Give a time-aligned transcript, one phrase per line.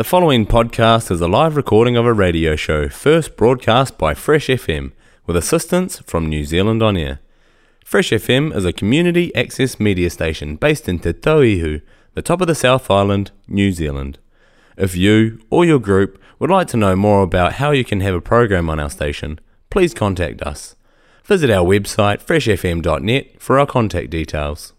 [0.00, 4.46] The following podcast is a live recording of a radio show first broadcast by Fresh
[4.46, 4.92] FM
[5.26, 7.20] with assistance from New Zealand On Air.
[7.84, 11.82] Fresh FM is a community access media station based in Te Tauihu,
[12.14, 14.18] the top of the South Island, New Zealand.
[14.78, 18.14] If you or your group would like to know more about how you can have
[18.14, 19.38] a program on our station,
[19.68, 20.76] please contact us.
[21.24, 24.72] Visit our website freshfm.net for our contact details.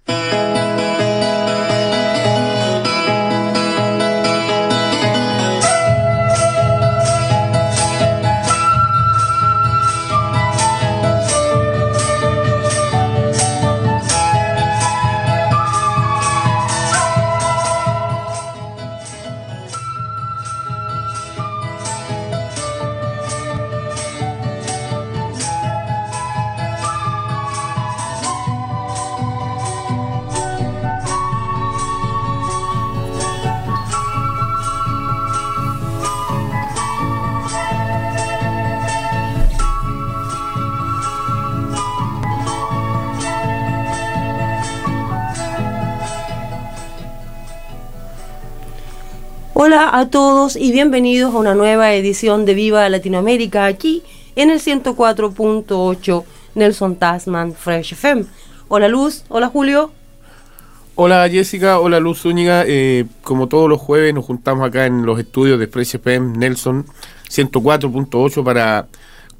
[49.64, 54.02] Hola a todos y bienvenidos a una nueva edición de Viva Latinoamérica aquí
[54.36, 56.24] en el 104.8
[56.56, 58.26] Nelson Tasman Fresh FM.
[58.70, 59.92] Hola Luz, hola Julio.
[60.96, 62.64] Hola Jessica, hola Luz Zúñiga.
[62.66, 66.88] Eh, como todos los jueves nos juntamos acá en los estudios de Fresh FM Nelson
[67.30, 68.88] 104.8 para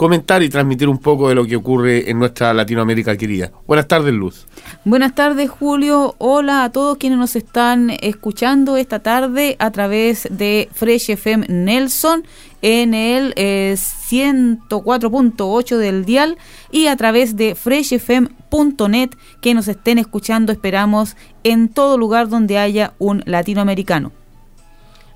[0.02, 3.52] comentar y transmitir un poco de lo que ocurre en nuestra Latinoamérica querida.
[3.68, 4.48] Buenas tardes, Luz.
[4.84, 6.16] Buenas tardes, Julio.
[6.18, 12.24] Hola a todos quienes nos están escuchando esta tarde a través de Fresh FM Nelson
[12.64, 16.40] en el 104.8 del dial
[16.72, 22.96] y a través de freshfm.net que nos estén escuchando, esperamos, en todo lugar donde haya
[22.98, 24.12] un latinoamericano.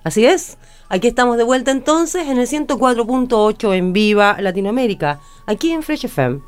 [0.04, 0.60] Así es.
[0.88, 6.42] Aquí estamos de vuelta entonces en el 104.8 en Viva Latinoamérica, aquí en Fresh FM.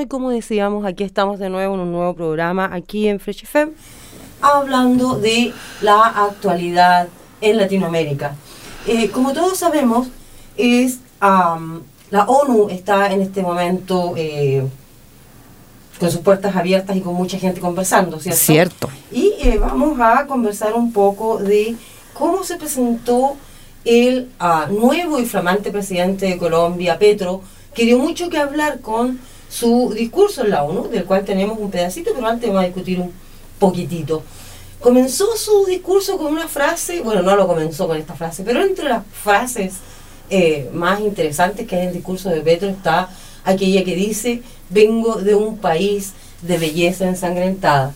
[0.00, 3.42] Bueno, y como decíamos, aquí estamos de nuevo en un nuevo programa aquí en Fresh
[3.42, 3.72] FM,
[4.40, 5.52] hablando de
[5.82, 7.08] la actualidad
[7.42, 8.34] en Latinoamérica.
[8.86, 10.08] Eh, como todos sabemos,
[10.56, 14.66] es la ONU está en este momento eh,
[15.98, 18.40] con sus puertas abiertas y con mucha gente conversando, ¿cierto?
[18.40, 18.90] Cierto.
[19.12, 21.76] Y eh, vamos a conversar un poco de
[22.14, 23.36] cómo se presentó
[23.84, 27.42] el ah, nuevo y flamante presidente de Colombia, Petro,
[27.74, 31.70] que dio mucho que hablar con su discurso en la ONU, del cual tenemos un
[31.70, 33.12] pedacito, pero antes vamos a discutir un
[33.58, 34.22] poquitito.
[34.80, 38.88] Comenzó su discurso con una frase, bueno, no lo comenzó con esta frase, pero entre
[38.88, 39.74] las frases
[40.30, 43.10] eh, más interesantes que hay en el discurso de Petro está
[43.44, 46.12] aquella que dice, vengo de un país
[46.42, 47.92] de belleza ensangrentada.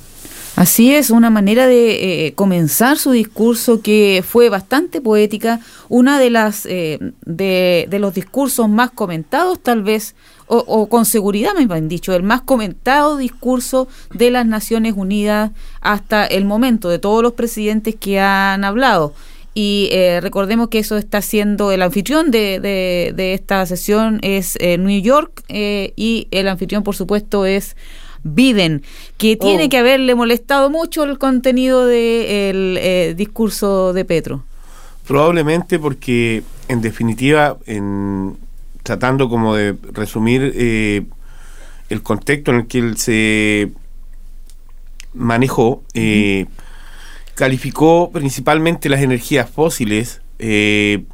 [0.65, 5.61] Así es, una manera de eh, comenzar su discurso que fue bastante poética,
[5.91, 10.15] una de las eh, de, los discursos más comentados tal vez
[10.47, 15.51] o, o, con seguridad me han dicho, el más comentado discurso de las Naciones Unidas
[15.83, 19.13] hasta el momento, de todos los presidentes que han hablado.
[19.55, 24.57] Y eh, recordemos que eso está siendo el anfitrión de, de, de esta sesión es
[24.61, 27.77] eh, New York eh, y el anfitrión, por supuesto, es
[28.25, 28.83] Biden,
[29.19, 29.69] que tiene Oh.
[29.69, 34.45] que haberle molestado mucho el contenido del eh, discurso de Petro.
[35.07, 38.37] Probablemente porque, en definitiva, en,
[38.83, 41.03] tratando como de resumir eh,
[41.91, 43.71] el contexto en el que él se
[45.13, 46.47] manejó, eh,
[47.35, 51.05] calificó principalmente las energías fósiles, eh,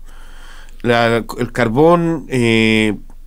[0.82, 2.26] la- el carbón,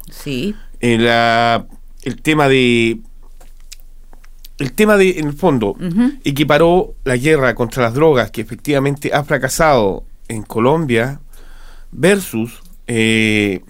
[0.09, 0.56] Sí.
[0.81, 1.65] la-
[2.03, 3.00] el tema de
[4.59, 5.75] el tema de en el fondo
[6.23, 11.19] equiparó la guerra contra las drogas que efectivamente ha fracasado en Colombia
[11.91, 13.61] versus eh,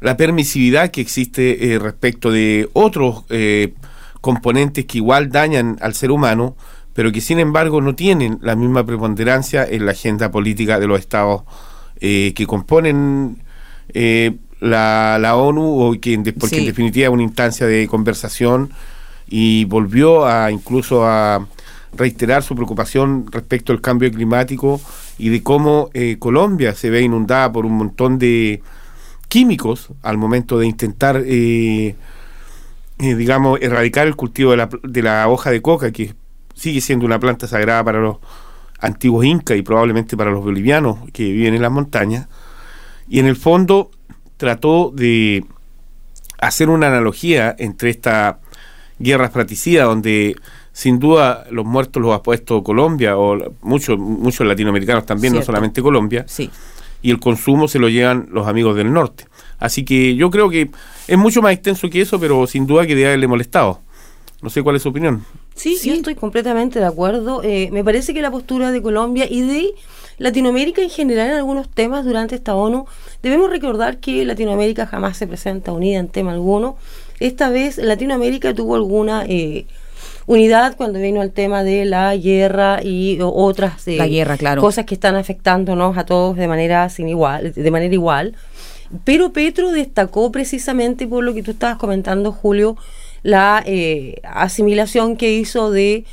[0.00, 3.74] la permisividad que existe eh, respecto de otros eh,
[4.20, 6.56] componentes que igual dañan al ser humano,
[6.92, 11.00] pero que sin embargo no tienen la misma preponderancia en la agenda política de los
[11.00, 11.42] estados
[12.00, 13.42] eh, que componen
[14.60, 18.70] la, la, ONU, o que porque en definitiva es una instancia de conversación
[19.28, 21.46] y volvió a incluso a
[21.92, 24.80] reiterar su preocupación respecto al cambio climático
[25.18, 28.62] y de cómo Colombia se ve inundada por un montón de
[29.28, 31.94] químicos al momento de intentar, eh,
[32.98, 36.14] eh, digamos, erradicar el cultivo de la, de la hoja de coca, que
[36.54, 38.16] sigue siendo una planta sagrada para los
[38.80, 42.28] antiguos incas y probablemente para los bolivianos que viven en las montañas.
[43.08, 43.90] Y en el fondo
[44.36, 45.44] trató de
[46.40, 48.40] hacer una analogía entre esta
[48.98, 50.36] guerra fratricida, donde
[50.72, 55.82] sin duda los muertos los ha puesto Colombia, o muchos, muchos latinoamericanos también, no solamente
[55.82, 56.24] Colombia.
[56.28, 56.50] Sí
[57.02, 59.26] y el consumo se lo llevan los amigos del norte.
[59.58, 60.70] Así que yo creo que
[61.06, 63.80] es mucho más extenso que eso, pero sin duda que debe haberle molestado.
[64.40, 65.24] No sé cuál es su opinión.
[65.54, 65.88] Sí, sí.
[65.88, 67.42] yo estoy completamente de acuerdo.
[67.42, 69.74] Eh, me parece que la postura de Colombia y de
[70.18, 72.86] Latinoamérica en general en algunos temas durante esta ONU,
[73.22, 76.76] debemos recordar que Latinoamérica jamás se presenta unida en tema alguno.
[77.20, 79.66] Esta vez Latinoamérica tuvo alguna eh,
[80.26, 84.26] unidad cuando vino el tema de la guerra y otras eh,
[84.60, 88.34] cosas que están afectándonos a todos de manera sin igual, de manera igual.
[89.04, 92.76] Pero Petro destacó precisamente por lo que tú estabas comentando, Julio,
[93.22, 96.04] la eh, asimilación que hizo de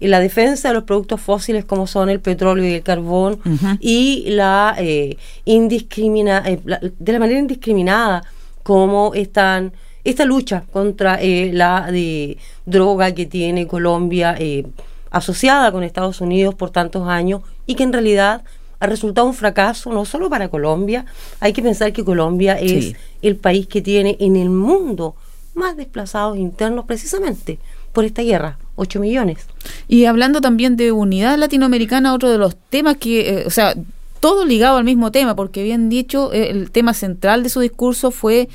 [0.00, 3.40] la defensa de los productos fósiles como son el petróleo y el carbón
[3.80, 8.22] y la, eh, indiscrimina, de la manera indiscriminada
[8.62, 9.72] como están
[10.04, 14.66] esta lucha contra eh, la de droga que tiene Colombia eh,
[15.10, 18.44] asociada con Estados Unidos por tantos años y que en realidad
[18.80, 21.06] ha resultado un fracaso no solo para Colombia,
[21.40, 25.14] hay que pensar que Colombia es el país que tiene en el mundo
[25.54, 27.58] más desplazados internos precisamente
[27.92, 29.38] por esta guerra, 8 millones.
[29.88, 33.74] Y hablando también de unidad latinoamericana, otro de los temas que, eh, o sea,
[34.20, 38.48] todo ligado al mismo tema, porque bien dicho, el tema central de su discurso fue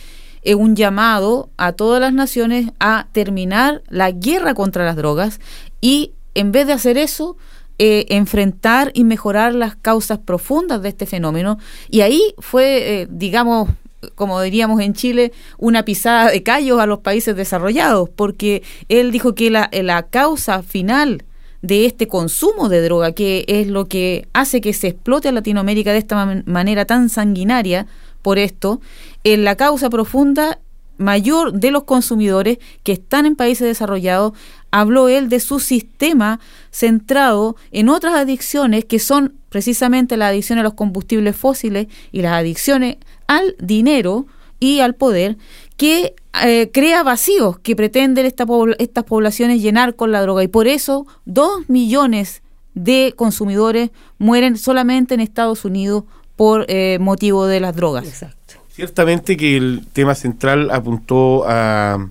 [0.55, 5.39] un llamado a todas las naciones a terminar la guerra contra las drogas
[5.81, 7.37] y en vez de hacer eso,
[7.77, 11.57] eh, enfrentar y mejorar las causas profundas de este fenómeno.
[11.89, 13.69] Y ahí fue, eh, digamos,
[14.15, 19.35] como diríamos en Chile, una pisada de callos a los países desarrollados, porque él dijo
[19.35, 21.23] que la, la causa final
[21.61, 25.91] de este consumo de droga, que es lo que hace que se explote a Latinoamérica
[25.91, 27.87] de esta manera tan sanguinaria,
[28.21, 28.81] por esto
[29.23, 30.59] en la causa profunda
[30.99, 34.33] mayor de los consumidores que están en países desarrollados.
[34.69, 36.39] Habló él de su sistema
[36.69, 42.33] centrado en otras adicciones que son precisamente la adicción a los combustibles fósiles y las
[42.33, 44.27] adicciones al dinero
[44.59, 45.37] y al poder
[45.77, 46.13] que
[46.43, 48.45] eh, crea vacíos que pretenden esta
[48.77, 52.43] estas poblaciones llenar con la droga y por eso dos millones
[52.75, 53.89] de consumidores
[54.19, 56.03] mueren solamente en Estados Unidos
[56.39, 58.07] por eh, motivo de las drogas.
[58.07, 58.53] Exacto.
[58.71, 62.07] Ciertamente que el tema central apuntó a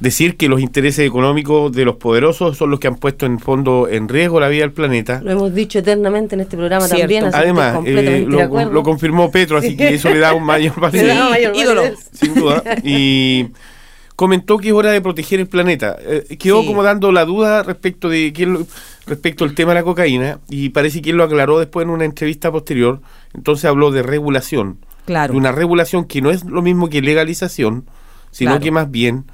[0.00, 3.88] decir que los intereses económicos de los poderosos son los que han puesto en fondo
[3.90, 5.20] en riesgo la vida del planeta.
[5.22, 7.26] Lo hemos dicho eternamente en este programa también.
[7.26, 11.04] Además, eh, lo, confirmó Petro, así que eso le da un mayor valor.
[11.54, 11.82] ídolo.
[12.12, 12.62] Sin duda.
[12.82, 13.48] Y
[14.16, 15.96] comentó que es hora de proteger el planeta.
[16.00, 18.66] Eh, quedó como dando la duda respecto de quién
[19.06, 22.06] respecto al tema de la cocaína y parece que él lo aclaró después en una
[22.06, 23.00] entrevista posterior.
[23.34, 24.78] Entonces habló de regulación.
[25.04, 25.34] Claro.
[25.34, 27.84] De una regulación que no es lo mismo que legalización,
[28.32, 29.26] sino que más bien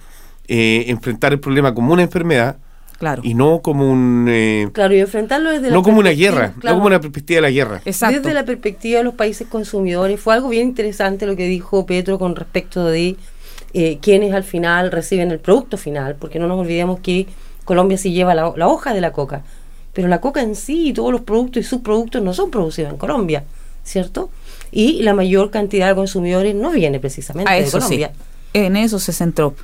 [0.48, 2.58] eh, enfrentar el problema como una enfermedad.
[2.98, 3.22] Claro.
[3.24, 4.26] Y no como un...
[4.28, 5.74] Eh, claro, y enfrentarlo desde la...
[5.74, 7.82] No como una guerra, no como una perspectiva de la guerra.
[7.84, 8.18] Exacto.
[8.18, 10.20] Desde la perspectiva de los países consumidores.
[10.20, 13.16] Fue algo bien interesante lo que dijo Petro con respecto de
[13.74, 17.26] eh, quienes al final reciben el producto final, porque no nos olvidemos que
[17.64, 19.42] Colombia sí lleva la, la hoja de la coca,
[19.92, 22.98] pero la coca en sí y todos los productos y subproductos no son producidos en
[22.98, 23.44] Colombia,
[23.84, 24.30] ¿cierto?
[24.70, 28.12] Y la mayor cantidad de consumidores no viene precisamente de Colombia.
[28.54, 29.54] En eso se centró.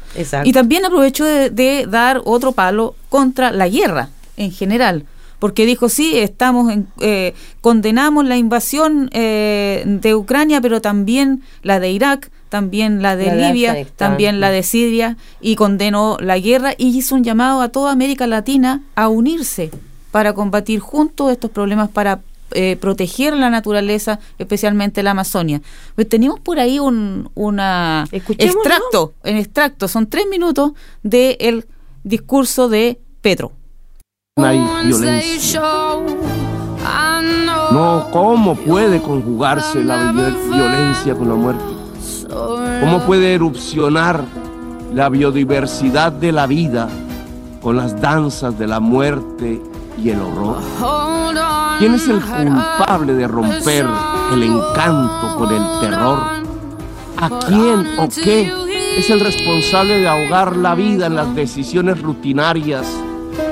[0.45, 5.05] Y también aprovechó de, dar otro palo contra la guerra en general
[5.39, 11.79] porque dijo sí estamos en, eh, condenamos la invasión eh, de Ucrania pero también la
[11.79, 16.97] de Irak también la de Libia también la de Siria y condenó la guerra y
[16.97, 19.71] hizo un llamado a toda América Latina a unirse
[20.11, 22.21] para combatir juntos estos problemas, para
[22.53, 25.61] eh, proteger la naturaleza, especialmente la Amazonia.
[25.95, 31.67] Pues tenemos por ahí un una extracto, en extracto, son tres minutos del
[32.05, 33.53] discurso de Pedro.
[34.37, 35.61] No hay violencia.
[37.71, 41.78] No, ¿cómo puede conjugarse la violencia con la muerte?
[42.29, 44.23] ¿Cómo puede erupcionar
[44.93, 46.89] la biodiversidad de la vida
[47.63, 49.61] con las danzas de la muerte
[49.97, 50.59] y el horror?
[51.79, 53.87] ¿Quién es el culpable de romper
[54.33, 56.19] el encanto con el terror?
[57.17, 58.53] ¿A quién o qué
[58.97, 62.87] es el responsable de ahogar la vida en las decisiones rutinarias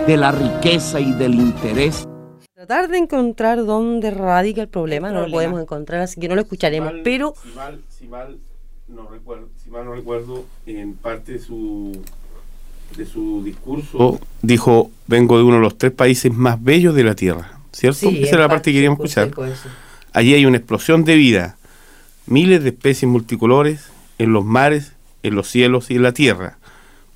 [0.07, 2.07] de la riqueza y del interés?
[2.55, 6.41] Tratar de encontrar dónde radica el problema, no lo podemos encontrar, así que no lo
[6.43, 7.35] escucharemos, pero...
[7.43, 8.39] Si mal, si mal
[8.97, 12.03] no recuerdo, si mal no recuerdo, en parte de su
[12.97, 17.15] de su discurso dijo, vengo de uno de los tres países más bellos de la
[17.15, 18.11] Tierra, ¿cierto?
[18.11, 19.33] Sí, Esa era la parte que queríamos escuchar.
[20.13, 21.57] Allí hay una explosión de vida,
[22.27, 26.59] miles de especies multicolores en los mares, en los cielos y en la tierra.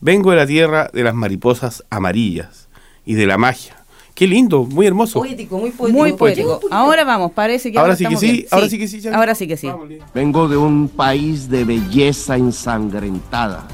[0.01, 2.69] Vengo de la tierra de las mariposas amarillas
[3.07, 3.80] y de la magia.
[4.21, 5.19] Qué lindo, muy hermoso.
[5.19, 5.99] Poético, muy poético.
[5.99, 6.61] Muy poético.
[6.71, 8.47] Ahora vamos, parece que Ahora sí que sí, bien.
[8.51, 9.17] ahora sí que sí, ya.
[9.17, 9.71] Ahora sí que sí.
[10.15, 13.67] Vengo de un país de belleza ensangrentada.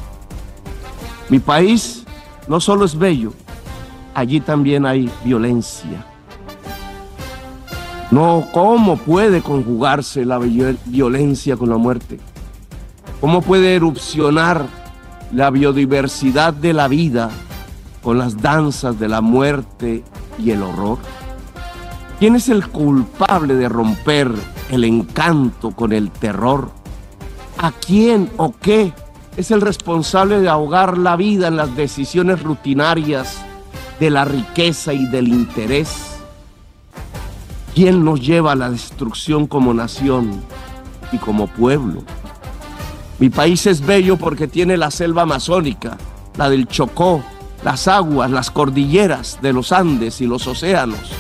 [1.31, 2.05] Mi país
[2.47, 3.33] no solo es bello,
[4.15, 6.07] allí también hay violencia.
[8.13, 12.21] No, ¿cómo puede conjugarse la viol- violencia con la muerte?
[13.21, 14.65] ¿Cómo puede erupcionar
[15.33, 17.31] la biodiversidad de la vida
[18.01, 20.05] con las danzas de la muerte
[20.39, 20.99] y el horror?
[22.19, 24.31] ¿Quién es el culpable de romper
[24.71, 26.71] el encanto con el terror?
[27.59, 28.93] ¿A quién o qué
[29.37, 33.39] es el responsable de ahogar la vida en las decisiones rutinarias
[34.01, 36.19] de la riqueza y del interés?
[37.75, 40.41] ¿Quién nos lleva a la destrucción como nación
[41.13, 42.03] y como pueblo?
[43.19, 45.99] Mi país es bello porque tiene la selva amazónica,
[46.37, 47.23] la del Chocó,
[47.65, 51.13] las aguas, las cordilleras de los Andes y los océanos.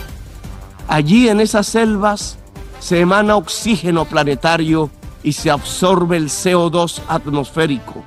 [0.88, 2.38] Allí en esas selvas
[2.78, 4.90] se emana oxígeno planetario
[5.22, 8.04] y se absorbe el CO2 atmosférico.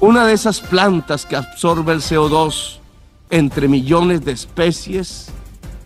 [0.00, 2.78] Una de esas plantas que absorbe el CO2
[3.30, 5.28] entre millones de especies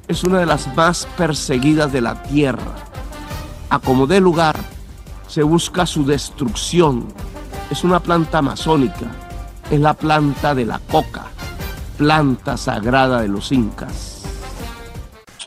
[0.08, 2.74] es una de las más perseguidas de la Tierra.
[3.70, 4.56] A como dé lugar,
[5.28, 7.06] se busca su destrucción.
[7.70, 9.10] Es una planta amazónica,
[9.70, 11.26] es la planta de la coca,
[11.96, 14.22] planta sagrada de los incas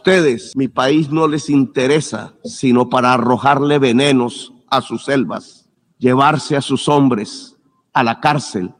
[0.05, 6.61] ustedes, mi país no les interesa sino para arrojarle venenos a sus selvas, llevarse a
[6.61, 7.57] sus hombres
[7.91, 8.75] a la cárcel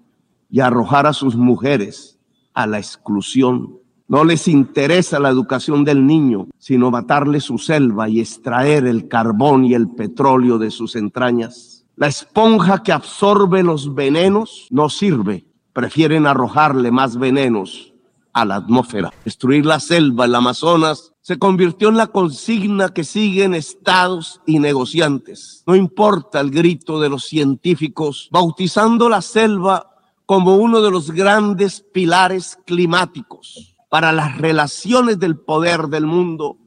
[0.52, 2.20] y arrojar a sus mujeres
[2.54, 3.80] a la exclusión.
[4.08, 9.66] No les interesa la educación del niño, sino matarle su selva y extraer el carbón
[9.66, 11.88] y el petróleo de sus entrañas.
[11.96, 15.48] La esponja que absorbe los venenos no sirve.
[15.76, 17.94] Prefieren arrojarle más venenos
[18.32, 19.12] a la atmósfera.
[19.26, 25.64] Destruir la selva, el Amazonas, se convirtió en la consigna que siguen estados y negociantes.
[25.68, 31.82] No importa el grito de los científicos, bautizando la selva como uno de los grandes
[31.82, 36.58] pilares climáticos para las relaciones del poder del mundo.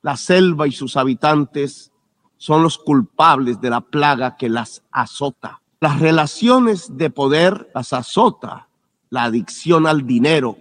[0.00, 1.92] La selva y sus habitantes
[2.38, 5.59] son los culpables de la plaga que las azota.
[5.80, 8.68] Las relaciones de poder las azota
[9.10, 10.56] la adicción al dinero,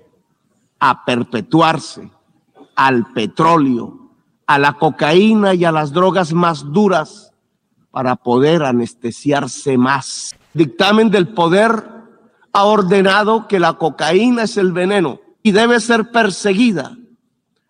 [0.80, 2.10] a perpetuarse,
[2.76, 4.10] al petróleo,
[4.48, 7.32] a la cocaína y a las drogas más duras
[7.92, 10.36] para poder anestesiarse más.
[10.54, 11.86] Dictamen del poder
[12.52, 16.98] ha ordenado que la cocaína es el veneno y debe ser perseguida.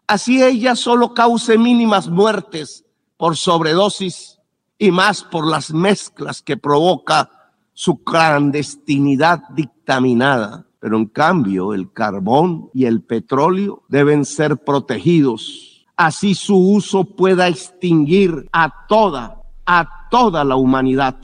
[0.07, 2.85] Así ella solo cause mínimas muertes
[3.17, 4.39] por sobredosis
[4.77, 7.38] y más por las mezclas que provoca
[7.79, 10.65] su clandestinidad dictaminada.
[10.81, 15.87] Pero en cambio, el carbón y el petróleo deben ser protegidos.
[15.95, 21.15] Así su uso pueda extinguir a toda, a toda la humanidad.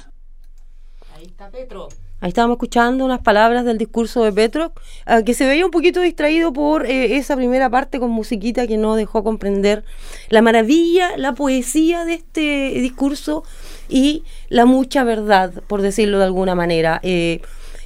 [1.14, 1.90] Ahí está Petro.
[2.22, 4.72] Ahí estábamos escuchando unas palabras del discurso de Petro,
[5.06, 8.78] ah, que se veía un poquito distraído por eh, esa primera parte con musiquita que
[8.78, 9.84] no dejó comprender
[10.30, 13.44] la maravilla, la poesía de este discurso
[13.90, 17.00] y la mucha verdad, por decirlo de alguna manera.
[17.04, 17.42] Eh,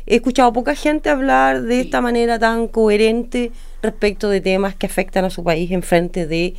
[0.05, 3.51] he escuchado poca gente hablar de esta manera tan coherente
[3.83, 6.55] respecto de temas que afectan a su país en frente de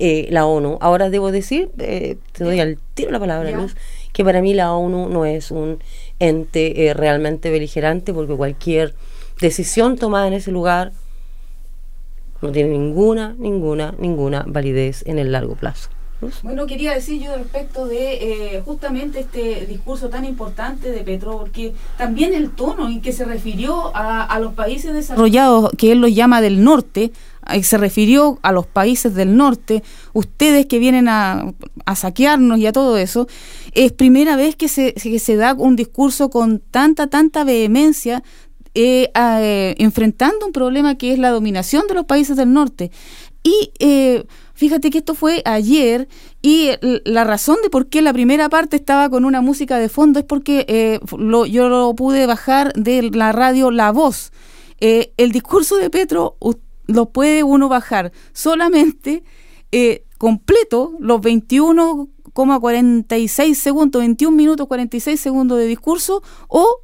[0.00, 0.78] eh, la ONU.
[0.80, 3.76] Ahora debo decir, eh, te doy al tiro la palabra, Luz,
[4.12, 5.78] que para mí la ONU no es un
[6.18, 8.94] ente eh, realmente beligerante porque cualquier
[9.40, 10.92] decisión tomada en ese lugar
[12.42, 15.88] no tiene ninguna, ninguna, ninguna validez en el largo plazo.
[16.20, 16.40] Luz.
[16.42, 21.74] Bueno, quería decir yo respecto de eh, justamente este discurso tan importante de Petro, porque
[21.96, 26.14] también el tono en que se refirió a, a los países desarrollados, que él los
[26.14, 27.12] llama del norte,
[27.48, 29.82] eh, se refirió a los países del norte,
[30.12, 31.54] ustedes que vienen a,
[31.96, 33.26] saquearnos y a todo eso,
[33.72, 38.22] es primera vez que se, que se da un discurso con tanta, tanta vehemencia,
[38.74, 42.90] eh, eh, enfrentando un problema que es la dominación de los países del norte.
[43.42, 44.24] Y eh,
[44.58, 46.08] fíjate que esto fue ayer
[46.42, 46.70] y
[47.04, 50.24] la razón de por qué la primera parte estaba con una música de fondo es
[50.24, 50.98] porque
[51.48, 54.32] yo lo pude bajar de la radio La Voz.
[54.80, 56.36] el discurso de Petro
[56.86, 59.22] lo puede uno bajar solamente
[60.18, 66.80] completo, los 21,46 segundos, 21 minutos 46 segundos de discurso o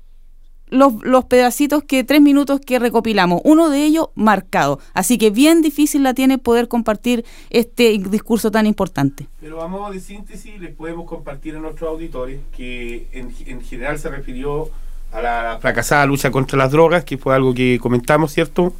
[0.74, 4.78] los, los, pedacitos que, tres minutos que recopilamos, uno de ellos marcado.
[4.92, 9.28] Así que bien difícil la tiene poder compartir este discurso tan importante.
[9.40, 13.98] Pero a modo de síntesis les podemos compartir a nuestros auditores que en, en general
[13.98, 14.70] se refirió
[15.12, 18.74] a la fracasada lucha contra las drogas, que fue algo que comentamos, ¿cierto?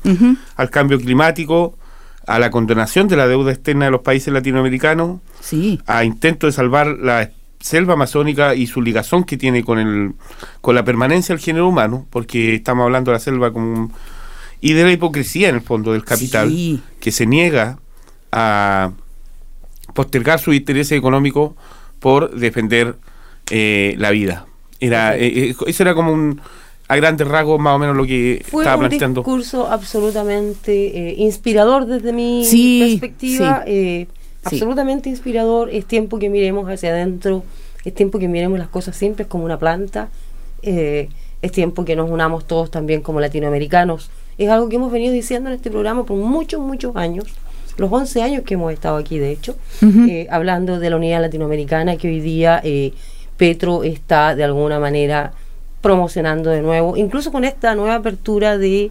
[0.57, 1.79] Al cambio climático,
[2.27, 5.81] a la condenación de la deuda externa de los países latinoamericanos, sí.
[5.87, 7.31] a intento de salvar la
[7.65, 10.13] selva amazónica y su ligación que tiene con el
[10.61, 13.91] con la permanencia del género humano, porque estamos hablando de la selva como
[14.61, 16.53] y de la hipocresía en el fondo del capital
[17.01, 17.79] que se niega
[18.33, 18.93] a
[19.95, 21.53] postergar sus intereses económicos
[22.01, 22.97] por defender
[23.51, 24.45] eh, la vida.
[24.79, 26.43] Era eh, eh, eso era como un
[26.87, 29.25] a grandes rasgos más o menos lo que estaba planteando.
[29.25, 32.47] Fue un discurso absolutamente inspirador desde mi
[33.01, 33.65] perspectiva
[34.45, 35.71] absolutamente inspirador.
[35.71, 37.45] Es tiempo que miremos hacia adentro,
[37.85, 40.09] es tiempo que miremos las cosas simples como una planta,
[40.63, 41.09] eh,
[41.43, 44.11] es tiempo que nos unamos todos también como latinoamericanos.
[44.39, 47.27] Es algo que hemos venido diciendo en este programa por muchos, muchos años,
[47.77, 51.97] los 11 años que hemos estado aquí, de hecho, eh, hablando de la unidad latinoamericana
[51.97, 52.93] que hoy día eh,
[53.37, 55.33] Petro está de alguna manera
[55.81, 58.91] promocionando de nuevo, incluso con esta nueva apertura de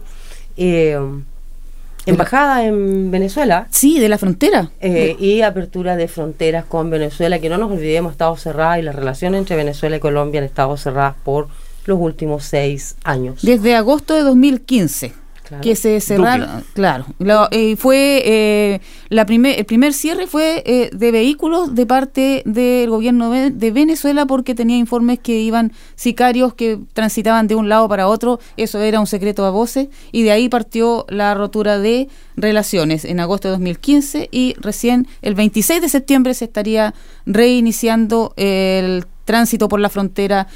[2.06, 3.66] embajada en Venezuela.
[3.70, 4.70] Sí, de la frontera.
[4.80, 8.82] Eh, y apertura de fronteras con Venezuela, que no nos olvidemos, ha estado cerrada y
[8.82, 11.48] las relaciones entre Venezuela y Colombia han estado cerradas por
[11.86, 13.40] los últimos seis años.
[13.42, 15.23] Desde agosto de 2015
[15.62, 17.06] que se cerraron, claro,
[17.50, 22.88] eh, fue eh, la primer, el primer cierre fue eh, de vehículos de parte del
[22.90, 28.08] gobierno de Venezuela porque tenía informes que iban sicarios que transitaban de un lado para
[28.08, 29.88] otro, eso era un secreto a voces.
[30.12, 35.34] Y de ahí partió la rotura de relaciones en agosto de 2015 y recién el
[35.34, 36.94] 26 de septiembre se estaría
[37.26, 40.46] reiniciando el tránsito por la frontera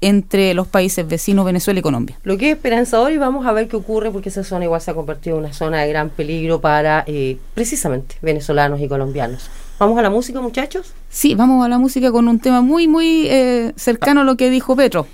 [0.00, 2.18] entre los países vecinos Venezuela y Colombia.
[2.22, 4.90] Lo que es esperanzador y vamos a ver qué ocurre porque esa zona igual se
[4.90, 9.50] ha convertido en una zona de gran peligro para eh, precisamente venezolanos y colombianos.
[9.78, 10.94] ¿Vamos a la música, muchachos?
[11.10, 14.48] Sí, vamos a la música con un tema muy, muy eh, cercano a lo que
[14.48, 15.06] dijo Petro.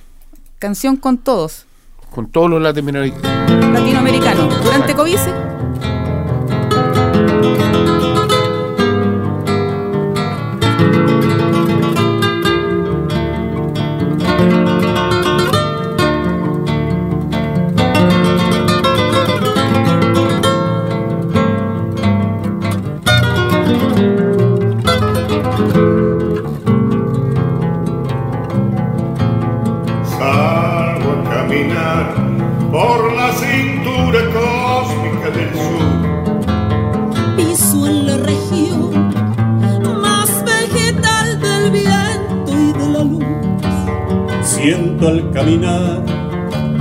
[0.58, 1.66] Canción con todos.
[2.14, 3.72] Con todos los latinoamericanos.
[3.72, 4.64] Latinoamericanos.
[4.64, 5.61] Durante Covice.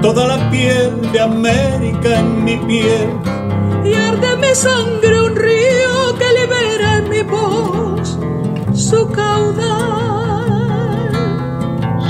[0.01, 3.09] Toda la piel de América en mi piel.
[3.83, 8.19] Y arde mi sangre un río que libera en mi voz
[8.73, 9.91] su caudal.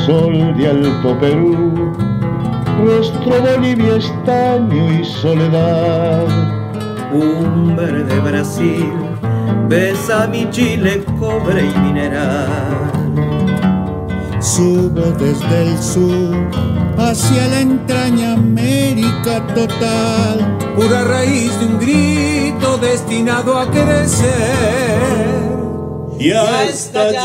[0.06, 1.94] Sol de Alto Perú,
[2.84, 6.28] nuestro Bolivia estaño y soledad.
[7.14, 8.92] Un verde Brasil
[9.68, 12.71] besa mi Chile, cobre y mineral
[14.56, 16.36] Subo desde el sur
[16.98, 25.00] hacia la entraña América total, pura raíz de un grito destinado a crecer.
[26.20, 27.22] Y a estallar.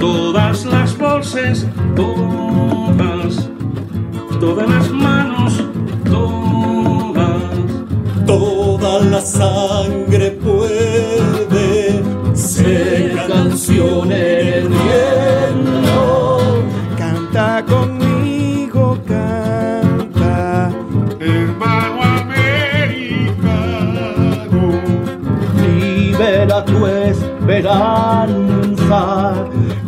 [0.00, 3.50] Todas las voces, todas,
[4.40, 5.62] todas las manos,
[6.06, 7.42] todas,
[8.26, 10.83] toda la sangre puede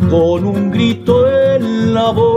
[0.09, 2.27] con un grito en la voz.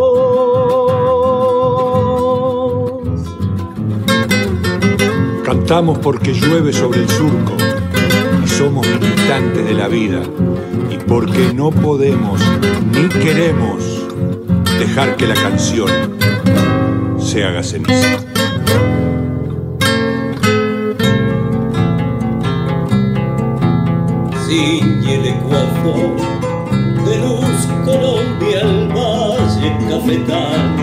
[5.44, 7.52] Cantamos porque llueve sobre el surco
[8.44, 10.22] y somos militantes de la vida
[10.90, 12.40] y porque no podemos
[12.92, 14.06] ni queremos
[14.78, 15.88] dejar que la canción
[17.18, 18.29] se haga ceniza.
[24.52, 26.16] Y el Ecuador
[27.06, 30.76] de luz Colombia, el valle cafetal.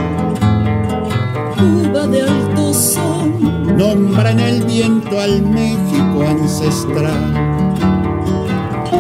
[1.58, 3.34] Cuba de alto sol,
[3.78, 7.34] Nombra en el viento al México ancestral.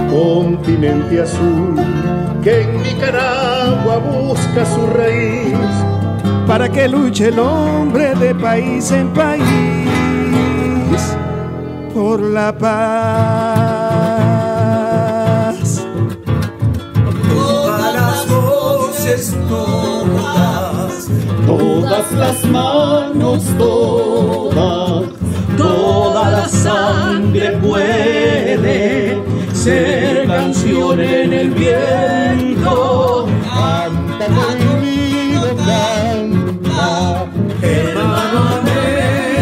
[0.10, 1.76] Continente azul
[2.44, 5.56] que en Nicaragua busca su raíz.
[6.46, 9.88] para que luche el hombre de país en país
[11.94, 13.77] por la paz.
[19.50, 21.08] Todas,
[21.48, 25.04] Todas las manos, todas,
[25.58, 29.18] toda la sangre puede
[29.54, 33.28] ser canción en el viento.
[33.44, 37.26] Canta conmigo, canta.
[37.62, 38.40] hermano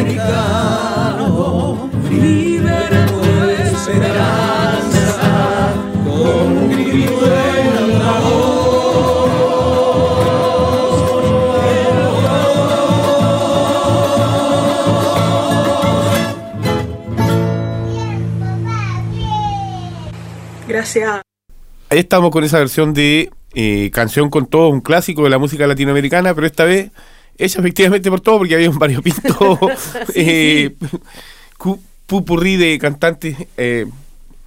[0.06, 1.20] americano,
[2.12, 3.20] libre tu
[3.74, 5.20] esperanza,
[6.06, 7.26] con un grito
[21.90, 25.66] Ahí estamos con esa versión de eh, Canción con todo, un clásico de la música
[25.68, 26.92] latinoamericana, pero esta vez
[27.38, 29.60] hecha efectivamente por todo, porque había un variopinto
[30.16, 30.76] eh,
[31.58, 33.86] cu- pupurrí de cantantes eh,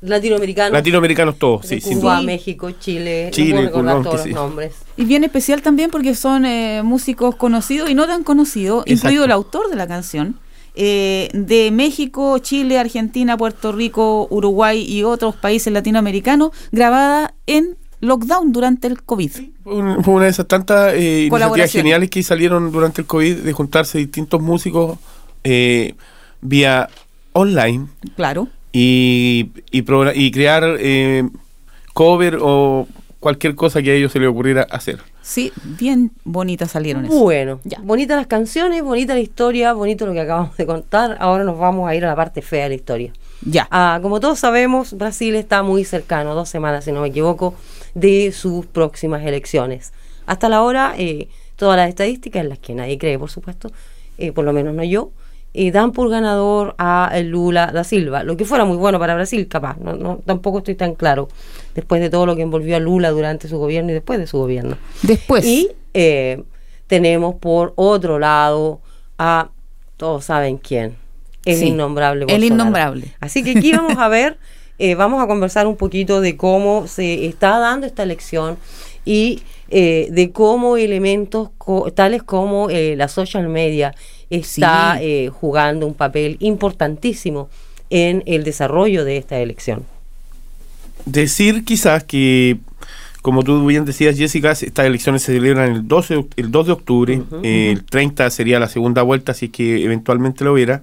[0.01, 0.73] Latinoamericano.
[0.75, 1.67] latinoamericanos todos.
[1.67, 2.23] Sí, sin Cuba, duda.
[2.27, 3.31] México, Chile.
[3.33, 4.31] Chile, no puedo recordar Colombia, todos sí.
[4.31, 4.73] los nombres.
[4.97, 9.33] Y bien especial también porque son eh, músicos conocidos y no tan conocidos, incluido el
[9.33, 10.39] autor de la canción,
[10.75, 18.53] eh, de México, Chile, Argentina, Puerto Rico, Uruguay y otros países latinoamericanos, grabada en lockdown
[18.53, 19.31] durante el COVID.
[19.65, 23.39] Fue un- fue una de esas tantas eh, iniciativas geniales que salieron durante el COVID
[23.39, 24.99] de juntarse distintos músicos
[25.45, 25.95] eh,
[26.41, 26.89] vía
[27.33, 28.49] online Claro.
[28.73, 31.29] y, y, y crear eh,
[31.93, 32.87] cover o
[33.21, 34.99] cualquier cosa que a ellos se les ocurriera hacer.
[35.23, 37.19] Sí, bien bonitas salieron eso.
[37.19, 37.79] Bueno, Ya.
[37.83, 41.17] bonitas las canciones, bonita la historia, bonito lo que acabamos de contar.
[41.21, 43.13] Ahora nos vamos a ir a la parte fea de la historia.
[43.45, 43.69] Ya.
[43.71, 47.55] Ah, como todos sabemos, Brasil está muy cercano, dos semanas si no me equivoco,
[47.95, 49.93] de sus próximas elecciones.
[50.27, 53.71] Hasta la hora, eh, todas las estadísticas, en las que nadie cree, por supuesto,
[54.19, 55.11] eh, por lo menos no yo,
[55.55, 59.15] eh, dan por ganador a el Lula da Silva, lo que fuera muy bueno para
[59.15, 61.29] Brasil, capaz, no, no, tampoco estoy tan claro,
[61.79, 64.37] después de todo lo que envolvió a Lula durante su gobierno y después de su
[64.39, 64.77] gobierno.
[65.03, 65.45] Después.
[65.45, 66.43] Y eh,
[66.89, 68.81] tenemos por otro lado
[69.19, 69.51] a,
[69.97, 70.97] todos saben quién,
[71.45, 72.55] el Sí, innombrable el Bolsonaro.
[72.55, 73.15] innombrable.
[73.21, 74.39] Así que aquí vamos a ver,
[74.79, 78.57] eh, vamos a conversar un poquito de cómo se está dando esta elección
[79.05, 83.95] y eh, de cómo elementos co- tales como eh, la social media
[84.31, 85.05] está Sí.
[85.05, 87.49] eh, jugando un papel importantísimo
[87.91, 89.85] en el desarrollo de esta elección.
[91.13, 92.59] Decir quizás que,
[93.23, 96.67] como tú bien decías, Jessica, estas elecciones se celebran el, 12, de oct- el 2
[96.67, 100.83] de octubre, eh, el 30 sería la segunda vuelta, si es que eventualmente lo hubiera.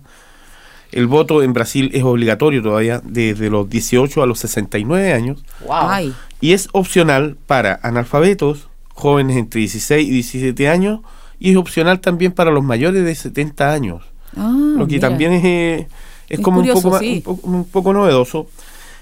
[0.91, 6.13] El voto en Brasil es obligatorio todavía desde los 18 a los 69 años Ay,
[6.39, 11.01] y es opcional para analfabetos, jóvenes entre 16 y 17 años
[11.37, 14.03] y es opcional también para los mayores de 70 años.
[14.37, 15.09] Ah, lo que mira.
[15.09, 15.87] también es, eh,
[16.29, 18.47] es Es como curioso, un, poco más- un, poco, un poco novedoso.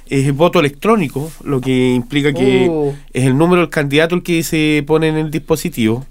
[0.10, 2.94] Es el voto electrónico, lo que implica que Uh.
[3.14, 6.06] es el número del candidato el que se pone en el dispositivo,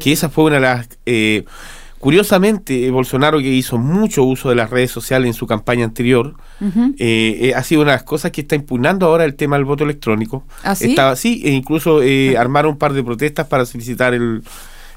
[0.00, 0.88] que esa fue una de las...
[1.06, 1.44] eh,
[1.98, 6.34] curiosamente, eh, Bolsonaro, que hizo mucho uso de las redes sociales en su campaña anterior,
[6.98, 9.64] eh, eh, ha sido una de las cosas que está impugnando ahora el tema del
[9.64, 10.44] voto electrónico.
[10.64, 10.90] ¿Ah, sí?
[10.90, 14.42] Estaba, sí, e incluso eh, armaron un par de protestas para solicitar el,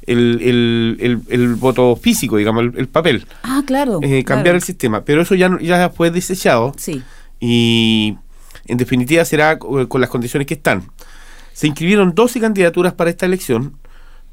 [0.08, 3.26] el, el, el- el voto físico, digamos, el, el papel.
[3.44, 4.00] Ah, claro.
[4.02, 4.58] Eh, cambiar claro.
[4.58, 5.02] el sistema.
[5.04, 7.04] Pero eso ya, no- ya fue desechado Sí.
[7.40, 8.16] y
[8.68, 10.84] en definitiva será co- con las condiciones que están.
[11.54, 13.78] Se inscribieron 12 candidaturas para esta elección,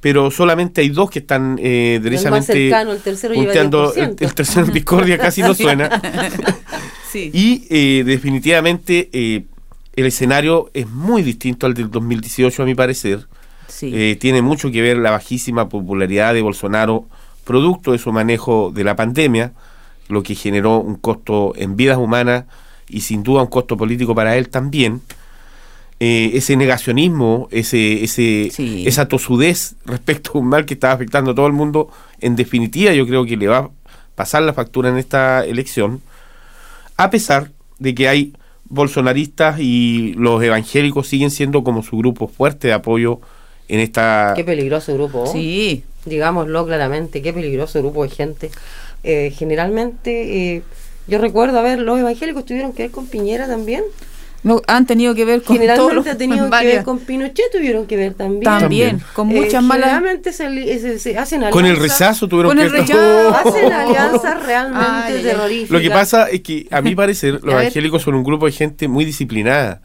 [0.00, 3.94] pero solamente hay dos que están eh, más derechamente cercano, el tercero lleva punteando.
[3.94, 4.22] El, 10%.
[4.22, 5.88] el tercero en discordia casi no suena.
[7.10, 7.30] Sí.
[7.34, 9.44] Y eh, definitivamente eh,
[9.96, 13.26] el escenario es muy distinto al del 2018, a mi parecer.
[13.68, 13.90] sí.
[13.94, 17.04] Eh, tiene mucho que ver la bajísima popularidad de Bolsonaro,
[17.44, 19.52] producto de su manejo de la pandemia,
[20.08, 22.44] lo que generó un costo en vidas humanas
[22.88, 25.00] y sin duda un costo político para él también.
[26.00, 28.84] Eh, ese negacionismo, ese, ese, Sí.
[28.88, 31.90] esa tosudez respecto a un mal que estaba afectando a todo el mundo,
[32.20, 33.70] en definitiva yo creo que le va a
[34.16, 36.00] pasar la factura en esta elección.
[36.96, 38.32] a pesar de que hay
[38.64, 43.20] bolsonaristas y los evangélicos siguen siendo como su grupo fuerte de apoyo
[43.68, 44.32] en esta...
[44.36, 45.22] Qué peligroso grupo.
[45.22, 45.26] ¿oh?
[45.32, 45.84] Sí.
[46.04, 48.50] Digámoslo claramente, qué peligroso grupo de gente.
[49.04, 50.62] Eh, generalmente, eh,
[51.06, 53.82] yo recuerdo, a ver, los evangélicos tuvieron que ver con Piñera también.
[54.44, 57.52] No, han tenido que ver con todos Generalmente los- ha tenido que ver con Pinochet,
[57.52, 58.42] tuvieron que ver también.
[58.42, 62.64] También, con muchas malas- Generalmente se, se hacen Con el alianzas- rechazo tuvieron Con que
[62.64, 63.34] el ver- rechazo.
[63.36, 65.22] Hacen alianzas realmente Ay, ay.
[65.22, 65.70] terroríficas.
[65.70, 68.88] Lo que pasa es que, a mi parecer, los evangélicos son un grupo de gente
[68.88, 69.80] muy disciplinada.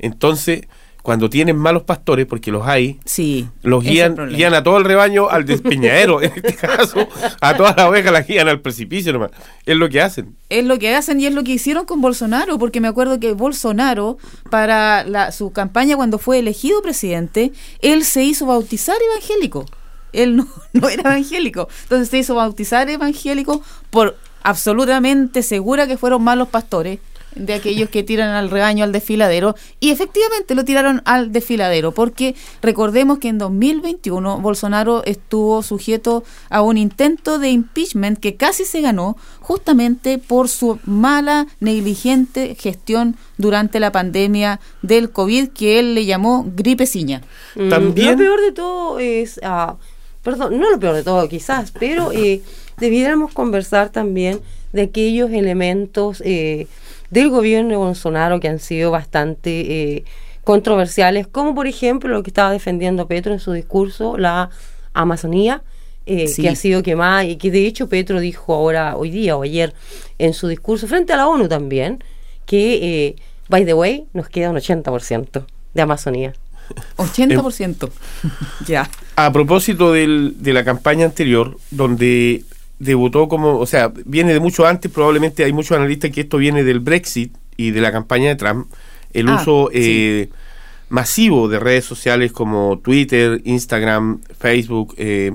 [0.00, 0.62] Entonces,
[1.02, 3.48] cuando tienen malos pastores, porque los hay, Sí.
[3.62, 6.20] los guían, guían a todo el rebaño al despeñadero.
[6.22, 7.08] en este caso,
[7.40, 9.30] a todas las ovejas las guían al precipicio nomás.
[9.66, 10.36] Es lo que hacen.
[10.48, 13.32] Es lo que hacen y es lo que hicieron con Bolsonaro, porque me acuerdo que
[13.32, 14.18] Bolsonaro,
[14.50, 19.66] para la- su campaña cuando fue elegido presidente, él se hizo bautizar evangélico.
[20.12, 21.68] Él no, no era evangélico.
[21.84, 26.98] Entonces se hizo bautizar evangélico por absolutamente segura que fueron malos pastores
[27.34, 32.34] de aquellos que tiran al rebaño al desfiladero y efectivamente lo tiraron al desfiladero porque
[32.60, 38.80] recordemos que en 2021 Bolsonaro estuvo sujeto a un intento de impeachment que casi se
[38.80, 46.04] ganó justamente por su mala negligente gestión durante la pandemia del COVID que él le
[46.06, 47.22] llamó gripeciña.
[47.56, 49.76] Mm, También- Lo peor de todo es, ah,
[50.22, 52.42] perdón, no lo peor de todo quizás, pero eh,
[52.78, 54.40] debiéramos conversar también
[54.72, 56.66] de aquellos elementos eh,
[57.10, 59.50] del gobierno de Bolsonaro que han sido bastante
[59.96, 60.04] eh,
[60.44, 64.50] controversiales, como por ejemplo lo que estaba defendiendo Petro en su discurso, la
[64.94, 65.62] Amazonía.
[66.06, 66.42] eh, Sí.
[66.42, 69.74] que ha sido quemada y que de hecho Petro dijo ahora, hoy día o ayer,
[70.18, 72.02] en su discurso frente a la ONU también,
[72.46, 73.16] que, eh,
[73.48, 76.32] by the way, nos queda un 80% de Amazonía.
[76.96, 77.90] 80%.
[78.66, 78.88] ya.
[79.16, 82.42] A propósito del- de la campaña anterior, donde
[82.80, 86.64] debutó como, o sea, viene de mucho antes, probablemente hay muchos analistas que esto viene
[86.64, 88.66] del Brexit y de la campaña de Trump,
[89.12, 90.28] el Ah, uso eh,
[90.88, 95.32] masivo de redes sociales como Twitter, Instagram, Facebook, eh,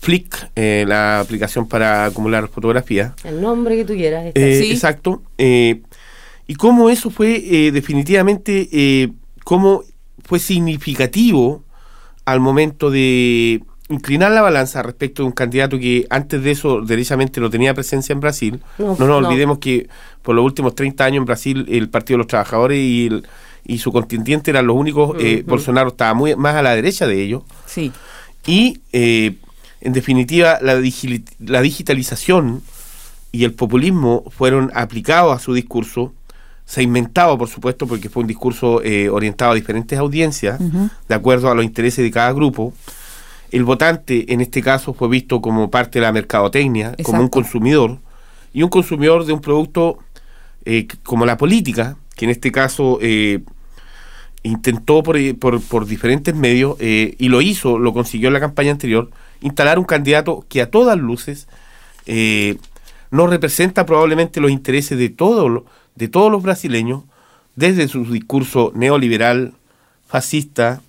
[0.00, 3.12] Flick, eh, la aplicación para acumular fotografías.
[3.24, 4.32] El nombre que tú quieras.
[4.34, 4.70] Eh, Sí.
[4.72, 5.22] Exacto.
[5.38, 5.82] eh,
[6.46, 9.10] y cómo eso fue eh, definitivamente,
[9.44, 9.82] cómo
[10.24, 11.62] fue significativo
[12.24, 17.40] al momento de inclinar la balanza respecto de un candidato que antes de eso derechamente
[17.40, 18.60] no tenía presencia en Brasil.
[18.78, 19.28] No, No, nos no.
[19.28, 19.88] olvidemos que
[20.22, 23.26] por los últimos 30 años en Brasil el Partido de los Trabajadores y, el-
[23.64, 25.42] y su contendiente eran los únicos, eh.
[25.46, 27.42] Bolsonaro estaba muy más a la derecha de ellos.
[27.66, 27.92] Sí.
[28.46, 29.34] Y, eh,
[29.80, 32.62] en definitiva, la, digi- la digitalización
[33.32, 36.12] y el populismo fueron aplicados a su discurso,
[36.64, 40.58] segmentado, por supuesto, porque fue un discurso eh, orientado a diferentes audiencias,
[41.08, 42.72] de acuerdo a los intereses de cada grupo.
[43.50, 47.98] El votante, en este caso, fue visto como parte de la mercadotecnia, como un consumidor,
[48.52, 49.98] y un consumidor de un producto
[50.64, 53.40] eh, como la política, que en este caso eh,
[54.42, 58.72] intentó por, por, por diferentes medios, eh, y lo hizo, lo consiguió en la campaña
[58.72, 61.48] anterior, instalar un candidato que a todas luces
[63.10, 67.04] no representa probablemente los intereses de, todo, de todos los brasileños,
[67.56, 69.54] desde su discurso neoliberal,
[70.06, 70.80] fascista,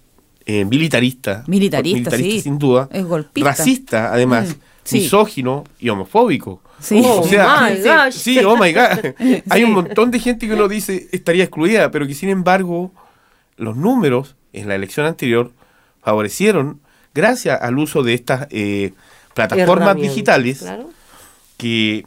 [0.51, 2.41] eh, militarista, Militarista, sí.
[2.41, 3.49] sin duda, Es golpista.
[3.51, 4.97] racista, además, Mm, sí.
[4.99, 6.61] misógino y homofóbico.
[6.79, 7.01] Sí.
[7.05, 8.13] Oh O sea, my sí, gosh.
[8.13, 9.13] sí, oh my God.
[9.49, 9.63] Hay Sí.
[9.63, 12.91] un montón de gente que uno dice estaría excluida, pero que sin embargo
[13.57, 15.51] los números en la elección anterior
[16.01, 16.79] favorecieron,
[17.13, 18.93] gracias al uso de estas eh,
[19.35, 20.89] plataformas digitales, claro.
[21.57, 22.05] que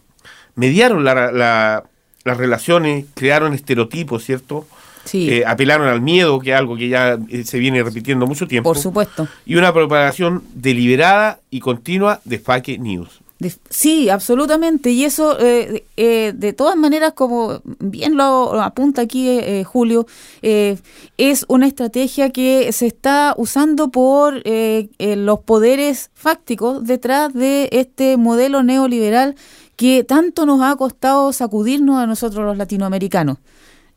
[0.55, 1.85] mediaron la- la-
[2.24, 4.66] las relaciones, crearon estereotipos, ¿cierto?
[5.04, 5.28] Sí.
[5.30, 8.70] Eh, apelaron al miedo, que es algo que ya eh, se viene repitiendo mucho tiempo.
[8.70, 9.26] Por supuesto.
[9.44, 13.20] Y una propagación deliberada y continua de fake news.
[13.38, 14.90] De- Sí, absolutamente.
[14.90, 20.06] Y eso, eh, eh, de todas maneras, como bien lo apunta aquí eh, Julio,
[20.42, 20.78] eh,
[21.18, 27.68] es una estrategia que se está usando por eh, eh, los poderes fácticos detrás de
[27.72, 29.34] este modelo neoliberal
[29.74, 33.38] que tanto nos ha costado sacudirnos a nosotros los latinoamericanos.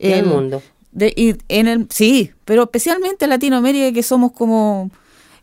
[0.01, 0.61] Al El- mundo.
[0.95, 4.89] De- y en el, sí, pero especialmente en Latinoamérica que somos como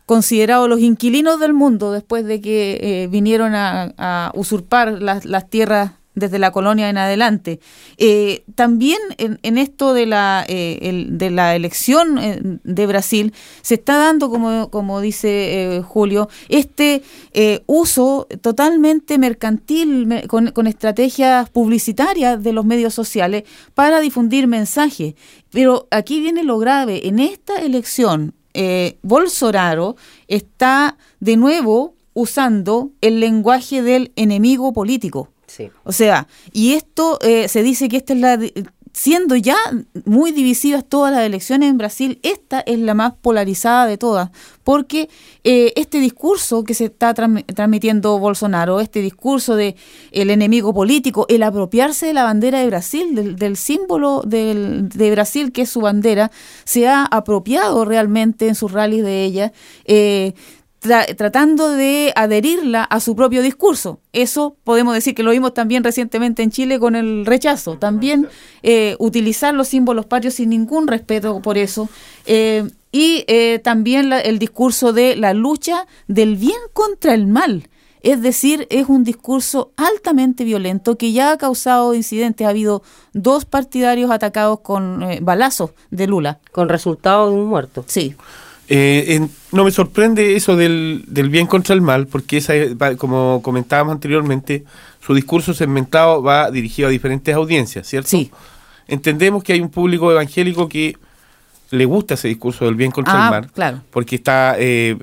[0.05, 5.49] considerados los inquilinos del mundo después de que eh, vinieron a, a usurpar las, las
[5.49, 7.59] tierras desde la colonia en adelante.
[7.97, 13.75] Eh, también en, en esto de la, eh, de la elección eh, de Brasil se
[13.75, 17.01] está dando, como, como dice eh, Julio, este
[17.33, 24.47] eh, uso totalmente mercantil me- con, con estrategias publicitarias de los medios sociales para difundir
[24.47, 25.15] mensajes.
[25.51, 27.07] Pero aquí viene lo grave.
[27.07, 29.95] En esta elección, eh, Bolsonaro
[30.27, 35.32] está de nuevo usando el lenguaje del enemigo político.
[35.55, 35.69] Sí.
[35.83, 38.39] O sea, y esto eh, se dice que esta es la
[38.95, 39.57] siendo ya
[40.05, 44.29] muy divisivas todas las elecciones en Brasil, esta es la más polarizada de todas,
[44.63, 45.09] porque
[45.43, 49.75] eh, este discurso que se está transmi- transmitiendo Bolsonaro, este discurso de
[50.11, 55.51] el enemigo político, el apropiarse de la bandera de Brasil, del, del símbolo de Brasil
[55.51, 56.29] que es su bandera,
[56.63, 59.53] se ha apropiado realmente en sus rallies de ella.
[59.85, 60.33] eh,
[60.83, 63.99] tra- tratando de adherirla a su propio discurso.
[64.11, 67.77] Eso podemos decir que lo vimos también recientemente en Chile con el rechazo.
[67.77, 68.27] También
[68.61, 71.89] eh, utilizar los símbolos patrios sin ningún respeto por eso.
[72.25, 77.69] Eh, y eh, también la- el discurso de la lucha del bien contra el mal.
[78.01, 82.45] Es decir, es un discurso altamente violento que ya ha causado incidentes.
[82.45, 86.39] Ha habido dos partidarios atacados con eh, balazos de Lula.
[86.51, 87.85] Con resultado de un muerto.
[87.87, 88.13] Sí.
[88.75, 92.53] Eh, en- no me sorprende eso del, del bien contra el mal, porque esa
[92.97, 94.63] como comentábamos anteriormente,
[94.99, 98.09] su discurso segmentado va dirigido a diferentes audiencias, ¿cierto?
[98.09, 98.31] Sí.
[98.87, 100.97] Entendemos que hay un público evangélico que
[101.69, 103.81] le gusta ese discurso del bien contra Ah, el mal, claro.
[103.91, 104.97] porque está eh,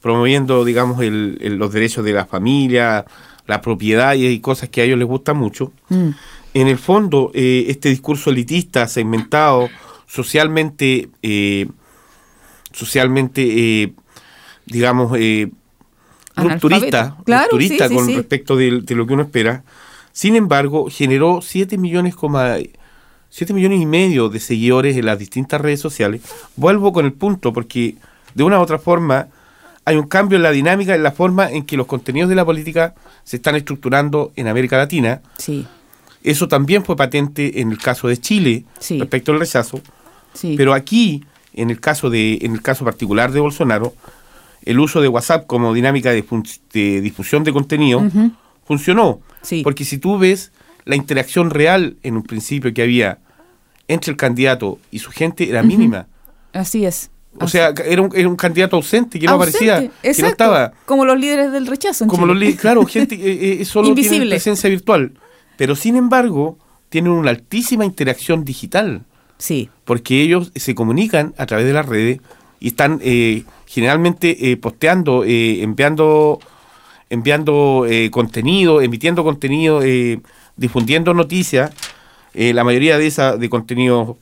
[0.00, 3.04] promoviendo, digamos, el- el- los derechos de la familia,
[3.46, 5.72] la propiedad y, y cosas que a ellos les gustan mucho.
[5.88, 6.08] Mm.
[6.54, 9.68] En el fondo, eh, este discurso elitista, segmentado,
[10.06, 11.66] socialmente, eh,
[12.74, 13.42] socialmente,
[13.82, 13.92] eh,
[14.66, 15.50] digamos, eh,
[16.36, 18.14] rupturista, Claro, rupturista sí, sí, con sí.
[18.16, 19.62] respecto de, de lo que uno espera.
[20.12, 22.56] Sin embargo, generó 7 millones, coma-
[23.30, 26.22] 7 millones y medio de seguidores en las distintas redes sociales.
[26.56, 27.96] Vuelvo con el punto porque
[28.34, 29.28] de una u otra forma
[29.84, 32.44] hay un cambio en la dinámica, en la forma en que los contenidos de la
[32.44, 35.20] política se están estructurando en América Latina.
[35.36, 35.66] Sí.
[36.22, 38.98] Eso también fue patente en el caso de Chile Sí.
[38.98, 39.80] respecto al rechazo.
[40.32, 40.54] Sí.
[40.56, 41.22] Pero aquí,
[41.54, 43.94] en el caso de, en el caso particular de Bolsonaro,
[44.64, 46.24] el uso de WhatsApp como dinámica de,
[46.72, 48.02] de difusión de contenido
[48.66, 49.20] funcionó.
[49.42, 49.62] Sí.
[49.62, 50.52] Porque si tú ves
[50.84, 53.18] la interacción real en un principio que había
[53.88, 56.06] entre el candidato y su gente era mínima.
[56.52, 57.10] Así es.
[57.40, 60.72] O sea, era un, era un candidato ausente que no aparecía, que no estaba.
[60.86, 62.04] Como los líderes del rechazo.
[62.04, 62.50] en Como Chile.
[62.50, 64.30] los claro, gente eh, eh, solo tiene Invisible.
[64.30, 65.12] presencia virtual.
[65.56, 69.02] Pero sin embargo, tienen una altísima interacción digital.
[69.44, 69.68] Sí.
[69.84, 72.20] Porque ellos se comunican a través de las redes
[72.60, 76.38] y están eh, generalmente eh, posteando, eh, enviando,
[77.10, 80.20] enviando eh, contenido, emitiendo contenido, eh,
[80.56, 81.70] difundiendo noticias.
[82.32, 84.16] La mayoría de esa de contenido,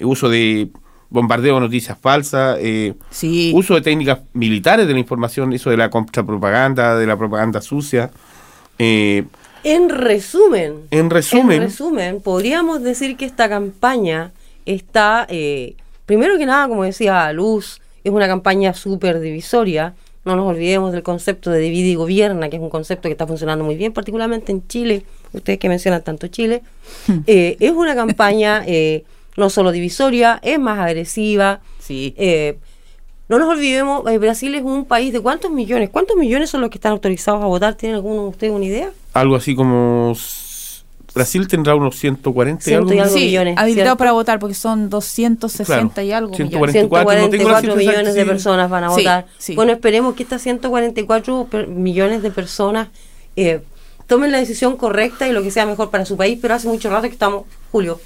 [0.00, 0.68] uso de
[1.10, 3.50] bombardeo de noticias falsas, eh, Sí.
[3.54, 8.10] uso de técnicas militares de la información, eso de la contrapropaganda, de la propaganda sucia.
[8.78, 9.24] Eh,
[9.64, 14.30] En resumen, en resumen, En resumen, podríamos decir que esta campaña
[14.66, 15.74] está, eh,
[16.06, 19.94] primero que nada, como decía Luz, es una campaña súper divisoria.
[20.24, 23.26] No nos olvidemos del concepto de divide y gobierna, que es un concepto que está
[23.26, 25.04] funcionando muy bien, particularmente en Chile.
[25.32, 26.62] Ustedes que mencionan tanto Chile.
[27.26, 29.04] Eh, es una campaña eh,
[29.36, 31.60] no solo divisoria, es más agresiva.
[31.78, 32.14] Sí.
[32.18, 32.58] Eh,
[33.28, 35.88] no nos olvidemos, eh, Brasil es un país de cuántos millones.
[35.90, 37.74] ¿Cuántos millones son los que están autorizados a votar?
[37.76, 38.90] ¿Tienen alguno de ustedes una idea?
[39.12, 40.14] algo así como
[41.14, 42.94] Brasil tendrá unos 140 y Ciento algo.
[42.94, 46.34] y algo Sí, millones, habilitados para votar porque son 260 Claro, y algo.
[46.34, 47.22] 144, millones.
[47.24, 49.26] no tengo la 144 cifra millones de personas van a Sí, votar.
[49.38, 49.54] sí.
[49.54, 52.88] Bueno, esperemos que estas 144 per- millones de personas
[53.36, 53.60] eh,
[54.06, 56.90] tomen la decisión correcta y lo que sea mejor para su país, pero hace mucho
[56.90, 58.00] rato que estamos, Julio.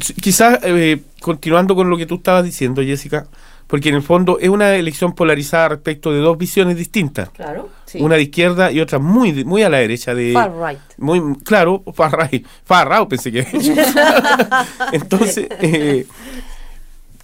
[0.00, 3.26] Sí, Quizás eh, continuando con lo que tú estabas diciendo, Jessica,
[3.66, 7.30] porque en el fondo es una elección polarizada respecto de dos visiones distintas.
[7.30, 7.68] Claro.
[7.86, 8.00] Sí.
[8.00, 10.78] Una de izquierda y otra muy muy a la derecha de Far right.
[10.98, 13.46] muy claro far right far right pensé que
[14.92, 16.06] entonces eh,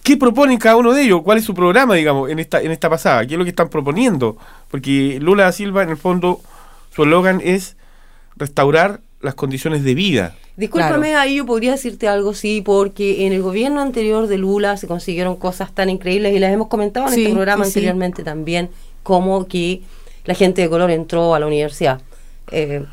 [0.03, 1.21] ¿qué proponen cada uno de ellos?
[1.23, 3.25] ¿cuál es su programa digamos en esta en esta pasada?
[3.25, 4.37] ¿qué es lo que están proponiendo?
[4.69, 6.39] porque Lula da Silva en el fondo
[6.95, 7.75] su eslogan es
[8.35, 13.41] restaurar las condiciones de vida Discúlpame, ahí yo podría decirte algo, sí, porque en el
[13.41, 17.21] gobierno anterior de Lula se consiguieron cosas tan increíbles y las hemos comentado en Sí,
[17.23, 17.79] este programa sí, sí.
[17.79, 18.69] anteriormente también,
[19.01, 19.81] como que
[20.25, 22.01] la gente de color entró a la universidad.
[22.51, 22.85] Eh,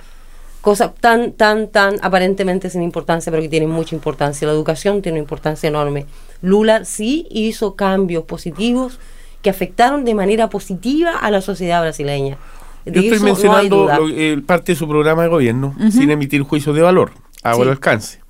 [0.60, 4.46] cosas tan, tan, tan aparentemente sin importancia, pero que tienen mucha importancia.
[4.46, 6.06] La educación tiene una importancia enorme.
[6.42, 8.98] Lula sí hizo cambios positivos
[9.42, 12.36] que afectaron de manera positiva a la sociedad brasileña.
[12.84, 16.42] De yo estoy no mencionando lo- eh, parte de su programa de gobierno sin emitir
[16.42, 17.60] juicios de valor a Sí.
[17.62, 18.20] alcance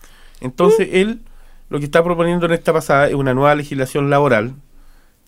[0.40, 1.20] entonces él
[1.68, 4.54] lo que está proponiendo en esta pasada es una nueva legislación laboral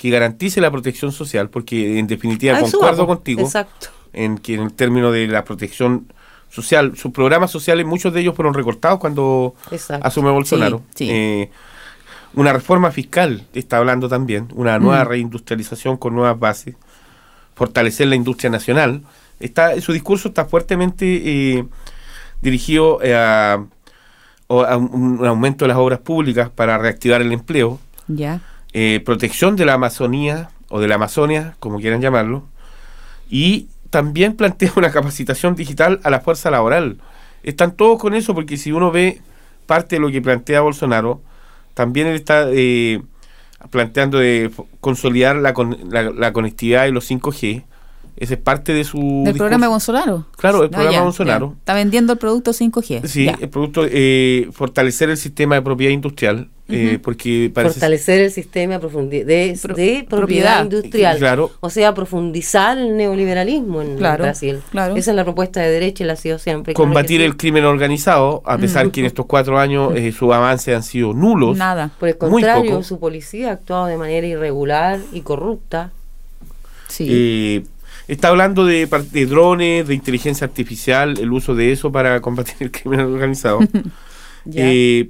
[0.03, 3.86] que garantice la protección social porque en definitiva A eso concuerdo contigo Exacto.
[4.12, 6.12] en que en el término de la protección
[6.50, 10.05] social, sus programas sociales, muchos de ellos fueron recortados cuando Exacto.
[10.05, 10.82] asume Bolsonaro.
[10.96, 11.11] Sí, sí.
[11.12, 11.50] Eh,
[12.34, 15.09] una reforma fiscal, está hablando también, una nueva Mm.
[15.09, 16.74] reindustrialización con nuevas bases,
[17.55, 19.03] fortalecer la industria nacional.
[19.38, 21.05] Está, su discurso está fuertemente
[21.59, 21.64] eh,
[22.40, 23.64] dirigido eh, a,
[24.48, 27.78] o a un, un aumento de las obras públicas para reactivar el empleo,
[28.09, 28.40] Ya.
[28.73, 32.45] Eh, protección de la Amazonía o de la Amazonia, como quieran llamarlo,
[33.31, 36.99] y también plantea una capacitación digital a la fuerza laboral.
[37.43, 39.20] Están todos con eso porque si uno ve
[39.66, 41.20] parte de lo que plantea Bolsonaro,
[41.75, 43.03] también él está eh,
[43.70, 44.51] planteando de
[44.81, 47.64] consolidar la, con- la, la conectividad de los 5G.
[48.16, 48.99] Ese es parte de su...
[48.99, 49.39] ¿Del discurso.
[49.39, 50.27] programa Bolsonaro?
[50.37, 51.49] Claro, el Ah, programa ya, Bolsonaro.
[51.53, 51.59] ya.
[51.59, 53.07] Está vendiendo el producto 5G.
[53.07, 53.39] Sí, Ya.
[53.41, 57.75] el producto, eh, fortalecer el sistema de propiedad industrial, eh, porque parece...
[57.75, 60.62] Fortalecer el sistema de, Pro- de propiedad, propiedad.
[60.64, 61.18] industrial.
[61.18, 61.51] Claro.
[61.61, 64.61] O sea, profundizar el neoliberalismo en Claro, Brasil.
[64.70, 64.97] claro.
[64.97, 66.75] Esa es la propuesta de derecha y la ha sido siempre.
[66.75, 70.75] combatir Claro el crimen organizado, a pesar que en estos cuatro años eh, sus avances
[70.75, 71.57] han sido nulos.
[71.57, 71.91] Nada.
[71.99, 72.83] Por el muy contrario, poco.
[72.83, 75.91] su policía ha actuado de manera irregular y corrupta.
[76.89, 77.07] Sí.
[77.09, 77.62] Eh,
[78.09, 78.87] está hablando de,
[79.27, 83.61] drones, de inteligencia artificial, el uso de eso para combatir el crimen organizado.
[84.45, 84.64] Ya.
[84.66, 85.09] Eh,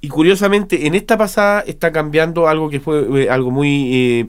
[0.00, 4.26] y curiosamente, en esta pasada está cambiando algo que fue eh, algo muy eh,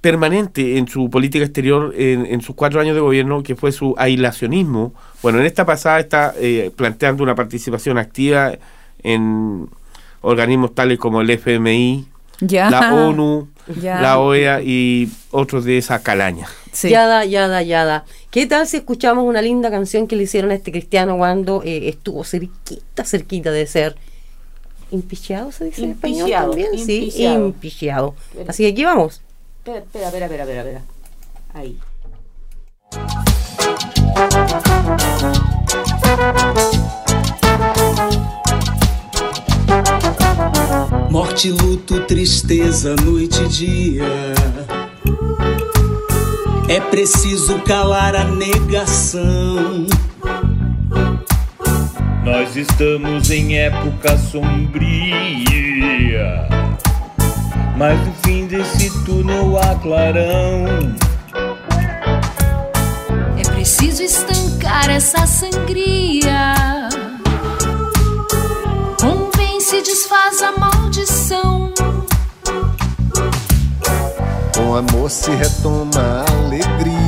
[0.00, 3.94] permanente en su política exterior en, en sus cuatro años de gobierno, que fue su
[3.98, 4.94] aislacionismo.
[5.22, 8.52] Bueno, en esta pasada está eh, planteando una participación activa
[9.02, 9.68] en
[10.22, 12.06] organismos tales como el FMI,
[12.40, 12.68] Ya.
[12.70, 13.48] la ONU,
[13.80, 14.00] Ya.
[14.00, 16.48] la OEA y otros de esa calaña.
[16.72, 16.88] Sí.
[16.88, 18.04] Yada, yada, yada.
[18.30, 21.88] ¿Qué tal si escuchamos una linda canción que le hicieron a este cristiano cuando eh,
[21.88, 23.94] estuvo cerquita, cerquita de ser
[24.92, 26.78] impicheado, se dice en español Impiciado, también?
[26.78, 27.46] Sí, impiciado.
[27.46, 28.14] impicheado.
[28.46, 29.20] Así que aquí vamos.
[29.58, 30.82] Espera, espera, espera, espera, espera, espera.
[31.54, 31.78] Ahí.
[41.10, 44.04] Morte, luto, tristeza, noite e dia.
[46.68, 49.86] É preciso calar a negação.
[52.24, 55.12] Nós estamos em época sombria.
[57.76, 60.94] Mas no fim desse túnel há clarão.
[63.36, 66.54] É preciso estancar essa sangria.
[69.00, 71.74] Convence e desfaz a maldição.
[74.54, 77.02] Com amor se retoma a alegria.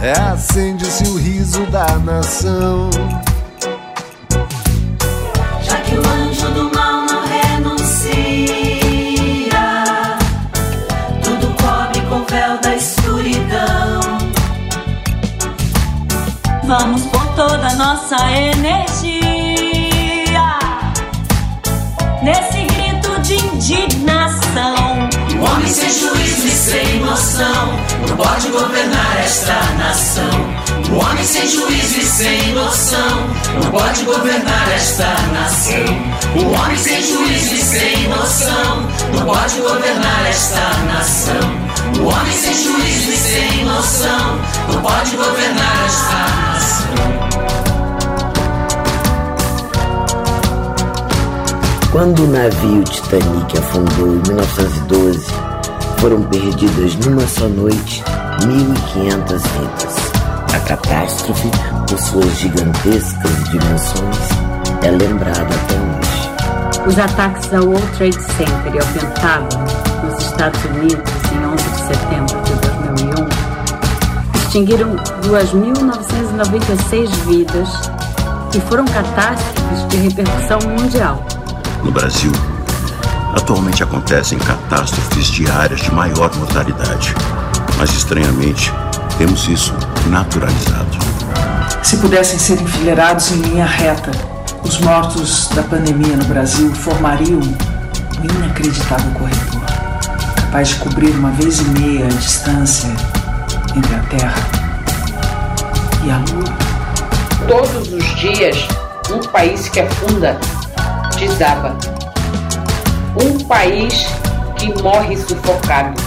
[0.00, 2.88] É acende-se o riso da nação.
[5.60, 8.14] Já que o anjo do mal não renuncia,
[11.20, 14.00] tudo cobre com véu da escuridão.
[16.64, 19.18] Vamos pôr toda nossa energia
[22.22, 23.97] nesse grito de indignação.
[25.68, 30.30] Homem sem juízo e sem noção não pode governar esta nação.
[30.90, 33.28] O homem sem juízo e sem noção
[33.62, 35.84] não pode governar esta nação.
[36.36, 41.36] O homem sem juízo e sem noção não pode governar esta nação.
[42.00, 44.40] O homem sem juízo e sem noção
[44.72, 46.16] não pode governar esta
[46.48, 46.88] nação.
[51.92, 55.47] Quando o navio Titanic afundou em 1912,
[55.98, 58.04] foram perdidas numa só noite
[58.42, 59.96] 1.500 vidas.
[60.54, 61.50] A catástrofe,
[61.88, 64.28] por suas gigantescas dimensões,
[64.82, 66.30] é lembrada até hoje.
[66.86, 69.66] Os ataques ao World Trade Center e ao Pentágono,
[70.04, 72.54] nos Estados Unidos, em 11 de setembro de
[73.04, 73.28] 2001,
[74.36, 77.68] extinguiram 2.996 vidas
[78.54, 81.24] e foram catástrofes de repercussão mundial.
[81.82, 82.32] No Brasil,
[83.34, 87.14] atualmente acontecem catástrofes diárias de maior mortalidade.
[87.76, 88.72] Mas, estranhamente,
[89.16, 89.74] temos isso
[90.06, 90.98] naturalizado.
[91.82, 94.10] Se pudessem ser enfileirados em linha reta,
[94.62, 99.62] os mortos da pandemia no Brasil formariam um inacreditável corredor,
[100.36, 102.90] capaz de cobrir uma vez e meia a distância
[103.76, 104.42] entre a Terra
[106.04, 106.68] e a Lua.
[107.46, 108.68] Todos os dias,
[109.10, 110.38] um país que afunda
[111.18, 111.76] desaba.
[113.48, 114.04] Um país
[114.58, 115.98] que morre sufocado.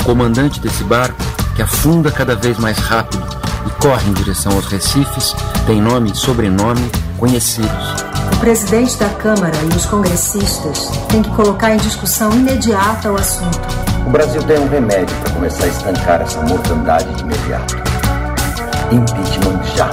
[0.00, 1.20] O comandante desse barco,
[1.56, 3.26] que afunda cada vez mais rápido
[3.66, 5.34] e corre em direção aos recifes,
[5.66, 6.88] tem nome e sobrenome
[7.18, 7.96] conhecidos.
[8.32, 13.58] O presidente da Câmara e os congressistas têm que colocar em discussão imediata o assunto.
[14.06, 17.74] O Brasil tem um remédio para começar a estancar essa mortandade de imediato.
[18.92, 19.92] Impeachment já.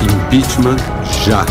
[0.00, 0.76] Impeachment
[1.24, 1.44] já.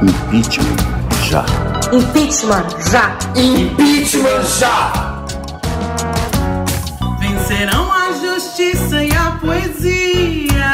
[0.00, 0.76] Impeachment
[1.24, 1.65] já.
[1.92, 3.16] Impeachment já!
[3.36, 5.22] Impeachment já!
[7.20, 10.66] Vencerão a justiça e a poesia.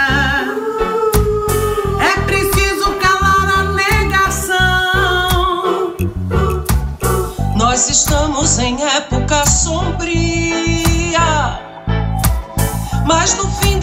[2.01, 4.63] É preciso calar a negação.
[7.57, 11.21] Nós estamos em época sombria,
[13.07, 13.79] mas no fim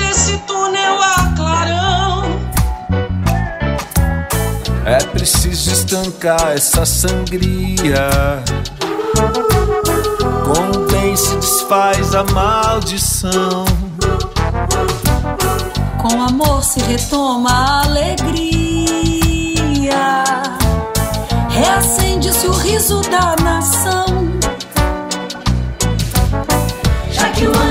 [5.89, 8.09] estancar essa sangria.
[10.43, 13.65] Com o bem se desfaz a maldição.
[16.01, 18.73] Com amor se retoma a alegria.
[21.49, 24.05] Reacende-se o riso da nação.
[27.11, 27.68] Já que o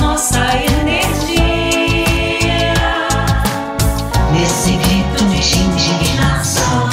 [0.00, 1.42] nossa energia
[4.32, 6.88] nesse grito de indignação.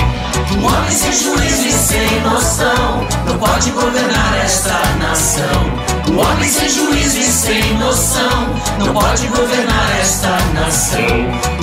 [0.57, 6.13] Um homem sem juízo e sem noção pode governar esta nação.
[6.13, 11.01] Um homem sem juízo e sem noção não pode governar esta nação.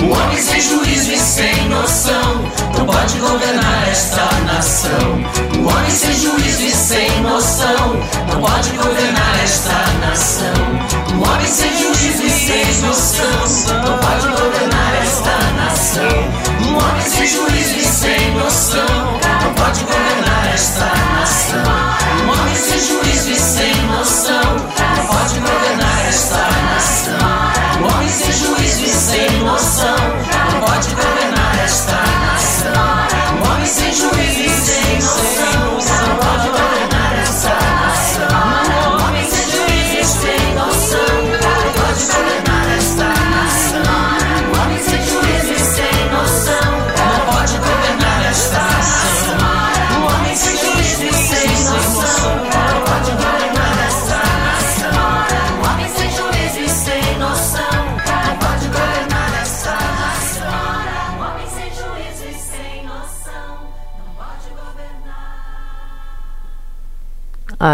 [0.03, 2.45] Um homem sem juízo e sem noção
[2.77, 5.23] não pode governar esta nação.
[5.57, 10.49] Um homem sem juízo e sem noção não pode governar esta nação.
[11.15, 16.69] Um homem sem juízo e sem noção não pode governar esta nação.
[16.69, 21.63] Um homem sem juízo e sem noção não pode governar esta nação.
[22.25, 27.18] Um homem sem juízo e sem noção não pode governar esta nação.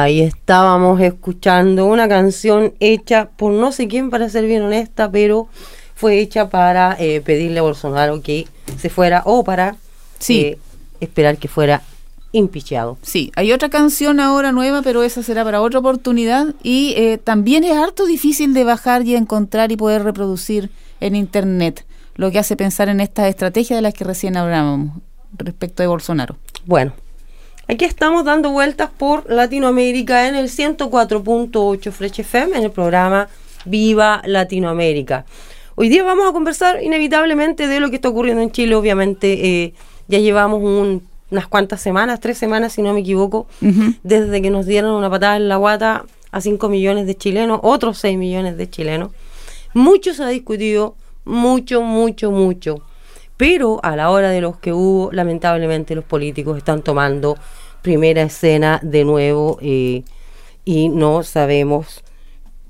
[0.05, 5.49] Ahí estábamos escuchando una canción hecha por no sé quién, para ser bien honesta, pero
[5.95, 8.47] fue hecha para eh, pedirle a Bolsonaro que
[8.79, 9.77] se fuera o para
[10.29, 10.59] eh,
[11.01, 11.81] esperar que fuera
[12.33, 12.99] impicheado.
[13.01, 16.55] Sí, hay otra canción ahora nueva, pero esa será para otra oportunidad.
[16.63, 20.69] Y eh, también es harto difícil de bajar y encontrar y poder reproducir
[21.01, 21.87] en Internet,
[22.17, 25.01] lo que hace pensar en estas estrategias de las que recién hablábamos
[25.33, 26.37] respecto de Bolsonaro.
[26.67, 26.93] Bueno,
[27.69, 33.29] aquí estamos dando vueltas por Latinoamérica en el 104.8 Fresh FM, en el programa
[33.65, 35.25] Viva Latinoamérica.
[35.77, 38.75] Hoy día vamos a conversar inevitablemente de lo que está ocurriendo en Chile.
[38.77, 39.75] Obviamente, eh,
[40.09, 43.47] ya llevamos un- unas cuantas semanas, tres semanas si no me equivoco,
[44.05, 47.99] desde que nos dieron una patada en la guata a 5 millones de chilenos, otros
[47.99, 49.11] 6 millones de chilenos.
[49.73, 50.95] Mucho se ha discutido,
[51.25, 52.83] mucho, mucho, mucho.
[53.37, 57.37] Pero a la hora de los que hubo, lamentablemente los políticos están tomando
[57.83, 60.05] primera escena de nuevo eh,
[60.65, 62.03] y no sabemos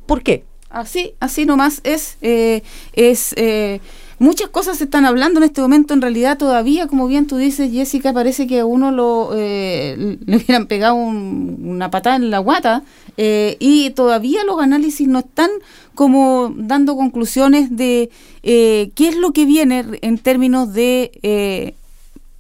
[0.07, 0.45] por qué.
[0.71, 2.19] Así, así nomás es.
[2.21, 2.63] eh,
[2.95, 3.81] es eh,
[4.19, 5.95] muchas cosas se están hablando en este momento.
[5.95, 10.37] En realidad, todavía, como bien tú dices, Jessica, parece que a uno lo eh, le
[10.37, 12.83] hubieran pegado un- una patada en la guata
[13.17, 15.51] eh, y todavía los análisis no están
[15.95, 18.11] como dando conclusiones de
[18.43, 21.75] eh, qué es lo que viene en términos de eh,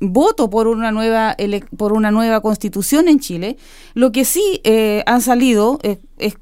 [0.00, 1.36] voto por una nueva
[1.76, 3.56] por una nueva constitución en Chile.
[3.94, 6.34] Lo que sí eh, han salido eh, es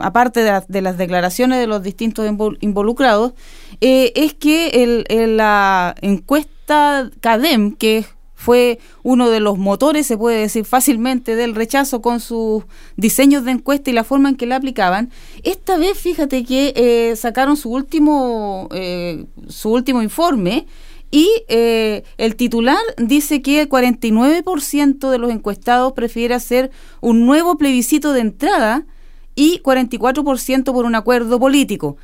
[0.00, 3.32] aparte de, las- de las declaraciones de los distintos invol- involucrados,
[3.80, 4.68] eh, es que
[5.08, 8.04] el- la encuesta CADEM, que
[8.34, 12.64] fue uno de los motores, se puede decir fácilmente, del rechazo con sus
[12.96, 15.10] diseños de encuesta y la forma en que la aplicaban,
[15.42, 20.66] esta vez fíjate que eh, sacaron su último, eh, su último informe
[21.10, 26.70] y eh, el titular dice que el 49% de los encuestados prefiere hacer
[27.02, 28.86] un nuevo plebiscito de entrada
[29.34, 31.96] y 44% por un acuerdo político.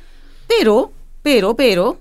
[0.47, 1.99] Pero, pero, pero,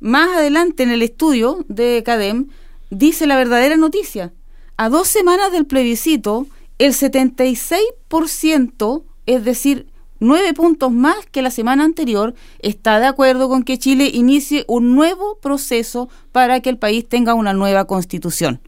[0.00, 2.48] más adelante en el estudio de CADEM
[2.90, 4.32] dice la verdadera noticia.
[4.76, 6.46] A dos semanas del plebiscito,
[6.78, 9.86] el 76%, es decir,
[10.18, 14.94] nueve puntos más que la semana anterior, está de acuerdo con que Chile inicie un
[14.94, 18.60] nuevo proceso para que el país tenga una nueva constitución.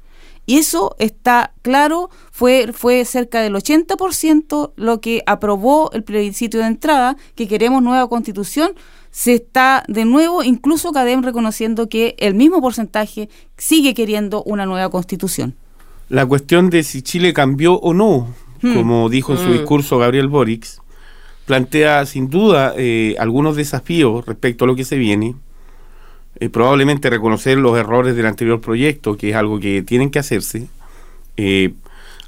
[0.47, 6.67] Y eso está claro, fue, fue cerca del 80% lo que aprobó el plebiscito de
[6.67, 8.73] entrada, que queremos nueva constitución.
[9.11, 14.91] Se está de nuevo, incluso CADEM reconociendo que el mismo porcentaje sigue queriendo una nueva
[14.91, 15.55] constitución.
[16.09, 18.29] La cuestión de si Chile cambió o no,
[18.63, 18.75] Hmm.
[18.75, 19.53] como dijo en su Hmm.
[19.53, 20.67] discurso Gabriel Boric,
[21.47, 25.35] plantea sin duda eh, algunos desafíos respecto a lo que se viene.
[26.41, 30.66] Eh, probablemente reconocer los errores del anterior proyecto, que es algo que tienen que hacerse.
[31.37, 31.74] Eh,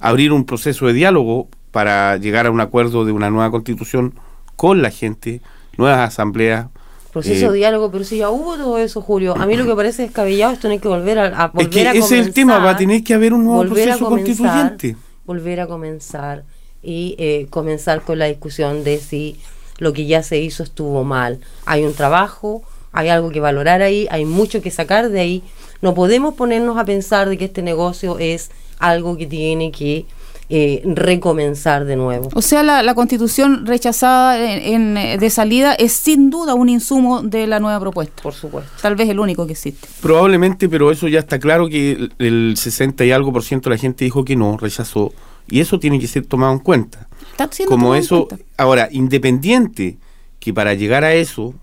[0.01, 4.15] abrir un proceso de diálogo para llegar a un acuerdo de una nueva constitución
[4.55, 5.41] con la gente,
[5.77, 6.69] nuevas asambleas.
[7.13, 9.37] Proceso eh, de diálogo, pero si ya hubo todo eso, Julio.
[9.37, 11.81] A mí lo que parece descabellado es tener que volver a, a volver es que
[11.81, 12.19] a ese comenzar.
[12.19, 14.97] es el tema, va a tener que haber un nuevo proceso comenzar, constituyente.
[15.25, 16.45] Volver a comenzar
[16.83, 19.39] y eh, comenzar con la discusión de si
[19.79, 21.41] lo que ya se hizo estuvo mal.
[21.65, 22.63] Hay un trabajo,
[22.97, 25.43] hay algo que valorar ahí, hay mucho que sacar de ahí.
[25.83, 30.07] No podemos ponernos a pensar de que este negocio es algo que tiene que
[30.49, 32.29] eh, recomenzar de nuevo.
[32.35, 37.21] O sea, la, la constitución rechazada en, en- de salida es sin duda un insumo
[37.23, 38.23] de la nueva propuesta.
[38.23, 38.71] Por supuesto.
[38.81, 39.89] Tal vez el único que existe.
[40.01, 43.77] Probablemente, pero eso ya está claro que el- el 60 y algo por ciento de
[43.77, 45.13] la gente dijo que no, rechazó.
[45.49, 47.09] Y eso tiene que ser tomado en cuenta.
[47.33, 48.45] Está siendo Como tomado en eso, cuenta.
[48.57, 49.99] ahora, independiente
[50.39, 51.55] que para llegar a eso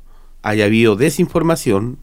[0.43, 1.97] haya habido desinformación,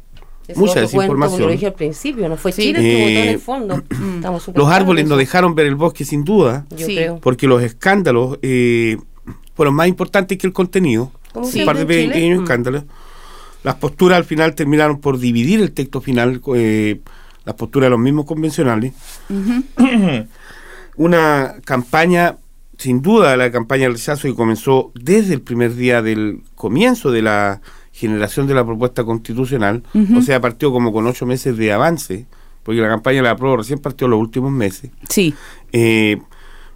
[0.48, 1.50] Ese mucha otro cuento, Lo desinformación.
[1.52, 3.82] dije al principio, no fue Chile que votó en Eh, el fondo.
[4.16, 5.18] Estamos Los árboles de no eso.
[5.20, 6.96] dejaron ver el bosque sin duda, Yo Sí.
[6.96, 7.18] creo.
[7.20, 8.96] porque los escándalos eh,
[9.54, 11.12] fueron más importantes que el contenido.
[11.34, 12.42] Un par de pequeños Mm.
[12.42, 12.84] escándalos.
[13.62, 17.00] Las posturas al final terminaron por dividir el texto final, eh,
[17.44, 18.94] las posturas de los mismos convencionales.
[20.96, 22.36] Una campaña,
[22.78, 27.22] sin duda, la campaña del rechazo que comenzó desde el primer día del comienzo de
[27.22, 27.60] la
[28.00, 29.82] generación de la propuesta constitucional,
[30.16, 32.26] o sea, partió como con ocho meses de avance,
[32.62, 34.90] porque la campaña de la prueba recién partió los últimos meses.
[35.08, 35.34] Sí.
[35.72, 36.18] Eh,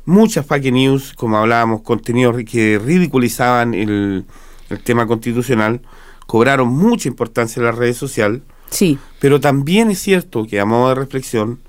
[0.05, 4.27] muchas fake news, como hablábamos, contenidos que ridiculizaban el,
[4.69, 5.81] el tema constitucional,
[6.27, 8.43] cobraron mucha importancia en las redes sociales.
[8.69, 8.99] Sí.
[9.19, 11.61] Pero también es cierto que a modo de reflexión,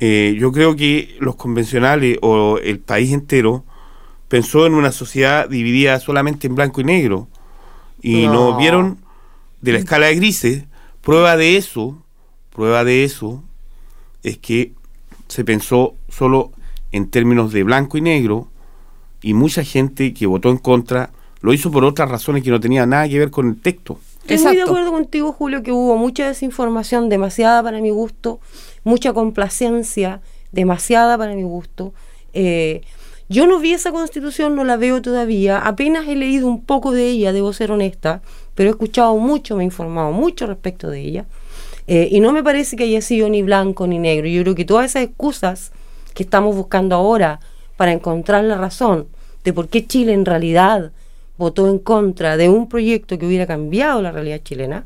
[0.00, 3.64] eh, yo creo que los convencionales o el país entero
[4.26, 7.28] pensó en una sociedad dividida solamente en blanco y negro
[8.02, 8.56] y no, No.
[8.58, 8.98] vieron
[9.60, 10.64] de la escala de grises.
[11.00, 12.02] Prueba de eso,
[12.50, 13.42] prueba de eso
[14.22, 14.72] es que
[15.28, 16.52] se pensó solo
[16.92, 18.48] en términos de blanco y negro
[19.22, 22.90] y mucha gente que votó en contra lo hizo por otras razones que no tenían
[22.90, 23.98] nada que ver con el texto.
[24.28, 28.38] Estoy muy de acuerdo contigo, Julio, que hubo mucha desinformación, demasiada para mi gusto,
[28.84, 30.20] mucha complacencia,
[30.52, 31.92] demasiada para mi gusto.
[32.32, 32.82] Eh,
[33.32, 37.08] yo no vi esa constitución, no la veo todavía, apenas he leído un poco de
[37.08, 38.20] ella, debo ser honesta,
[38.54, 41.24] pero he escuchado mucho, me he informado mucho respecto de ella,
[41.88, 44.28] Eh, y no me parece que haya sido ni blanco ni negro.
[44.28, 45.72] Yo creo que todas esas excusas
[46.14, 47.40] que estamos buscando ahora
[47.76, 49.08] para encontrar la razón
[49.42, 50.92] de por qué Chile en realidad
[51.36, 54.84] votó en contra de un proyecto que hubiera cambiado la realidad chilena,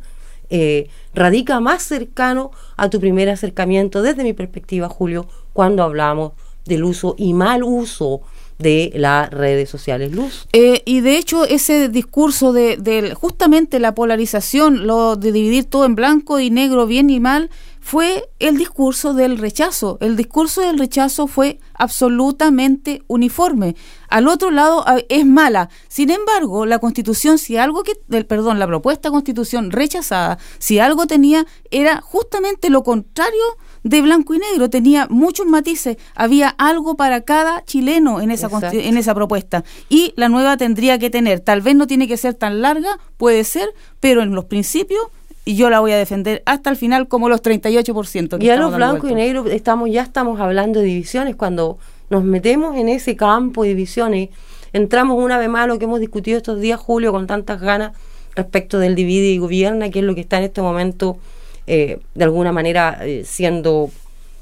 [0.49, 6.33] eh, radica más cercano a tu primer acercamiento desde mi perspectiva, Julio, cuando hablamos
[6.65, 8.23] del uso y mal uso
[8.59, 10.13] de las redes sociales.
[10.13, 10.47] Luz.
[10.53, 15.95] Eh, y de hecho ese discurso de, justamente la polarización, lo de dividir todo en
[15.95, 17.51] blanco y negro, bien y mal,
[17.81, 19.99] fue el discurso del rechazo.
[20.01, 23.77] El discurso del rechazo fue absolutamente uniforme.
[24.09, 25.69] Al otro lado es mala.
[25.87, 31.07] Sin embargo, la constitución, si algo que, del, perdón, la propuesta constitución rechazada, si algo
[31.07, 34.69] tenía, era justamente lo contrario de blanco y negro.
[34.69, 35.97] Tenía muchos matices.
[36.15, 39.65] Había algo para cada chileno en esa, en esa propuesta.
[39.89, 43.45] Y la nueva tendría que tener, tal vez no tiene que ser tan larga, puede
[43.45, 43.69] ser,
[44.01, 45.03] pero en los principios,
[45.45, 48.39] y yo la voy a defender hasta el final como los 38%.
[48.39, 51.37] Que Ya estamos los blancos y negros estamos, ya estamos hablando de divisiones.
[51.37, 51.79] Cuando
[52.11, 54.31] nos metemos en ese campo de divisiones,
[54.73, 57.93] entramos una vez más a lo que hemos discutido estos días, Julio, con tantas ganas
[58.35, 61.19] respecto del divide y gobierna, que es lo que está en este momento,
[61.67, 63.91] eh, de alguna manera, eh, siendo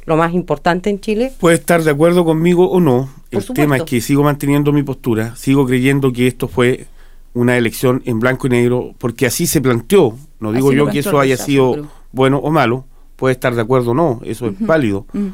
[0.07, 1.33] lo más importante en Chile.
[1.41, 3.09] Puede estar de acuerdo conmigo o no.
[3.31, 3.55] Por el supuesto.
[3.55, 6.87] tema es que sigo manteniendo mi postura, sigo creyendo que esto fue
[7.33, 10.16] una elección en blanco y negro, porque así se planteó.
[10.41, 12.85] No digo Así yo que eso haya sido pero- bueno o malo,
[13.16, 15.29] puede estar de acuerdo o no, eso es válido Mm.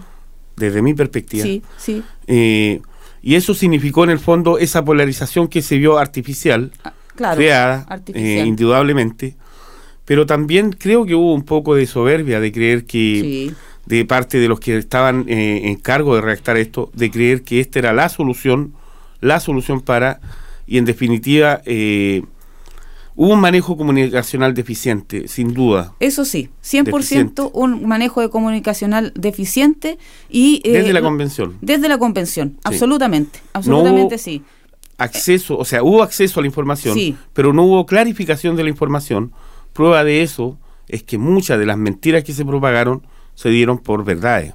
[0.56, 1.42] desde mi perspectiva.
[1.44, 2.02] Sí, sí.
[2.26, 2.80] Eh,
[3.22, 6.70] y eso significó en el fondo esa polarización que se vio artificial,
[7.16, 8.44] claro, creada, artificial.
[8.44, 9.34] eh, indudablemente,
[10.10, 13.54] pero también creo que hubo un poco de soberbia de creer que, Sí.
[13.86, 17.60] de parte de los que estaban eh, en cargo de redactar esto, de creer que
[17.60, 18.74] esta era la solución,
[19.20, 20.20] la solución para,
[20.66, 22.22] y en definitiva, eh,
[23.14, 25.92] hubo un manejo comunicacional deficiente, sin duda.
[26.00, 29.96] Eso sí, 100% un manejo de comunicacional deficiente
[30.28, 30.60] y...
[30.64, 31.56] eh, Desde la convención.
[31.60, 32.58] Desde la convención, Sí.
[32.64, 34.42] absolutamente, absolutamente sí.
[34.98, 37.14] acceso, o sea, hubo acceso a la información, Sí.
[37.32, 39.30] pero no hubo clarificación de la información.
[39.72, 40.58] Prueba de eso
[40.88, 43.02] es que muchas de las mentiras que se propagaron
[43.34, 44.54] se dieron por verdades.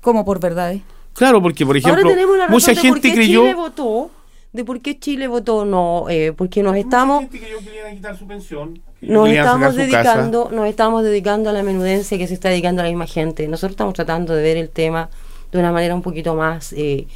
[0.00, 0.82] Como por verdades.
[1.12, 3.54] Claro, porque por ejemplo, Ahora tenemos la razón mucha de por gente qué creyó Chile
[3.54, 4.10] votó,
[4.52, 7.24] de por qué Chile votó, no, eh, porque nos estamos...
[7.26, 9.78] quitar su pensión, Nos estamos casa.
[9.78, 13.46] dedicando, nos estamos dedicando a la menudencia que se está dedicando a la misma gente.
[13.48, 15.10] Nosotros estamos tratando de ver el tema
[15.52, 17.06] de una manera un poquito más eh,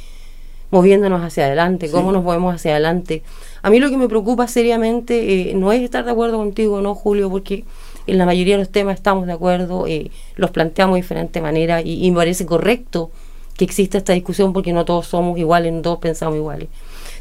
[0.71, 3.23] moviéndonos hacia adelante, cómo nos movemos hacia adelante.
[3.65, 6.93] A mí lo que me preocupa seriamente eh, no es estar de acuerdo contigo, no,
[6.93, 7.63] Julio, porque
[8.05, 11.81] en la mayoría de los temas estamos de acuerdo, eh, los planteamos de diferente manera
[11.81, 13.09] y, y me parece correcto
[13.57, 16.67] que exista esta discusión porque no todos somos iguales, no todos pensamos iguales.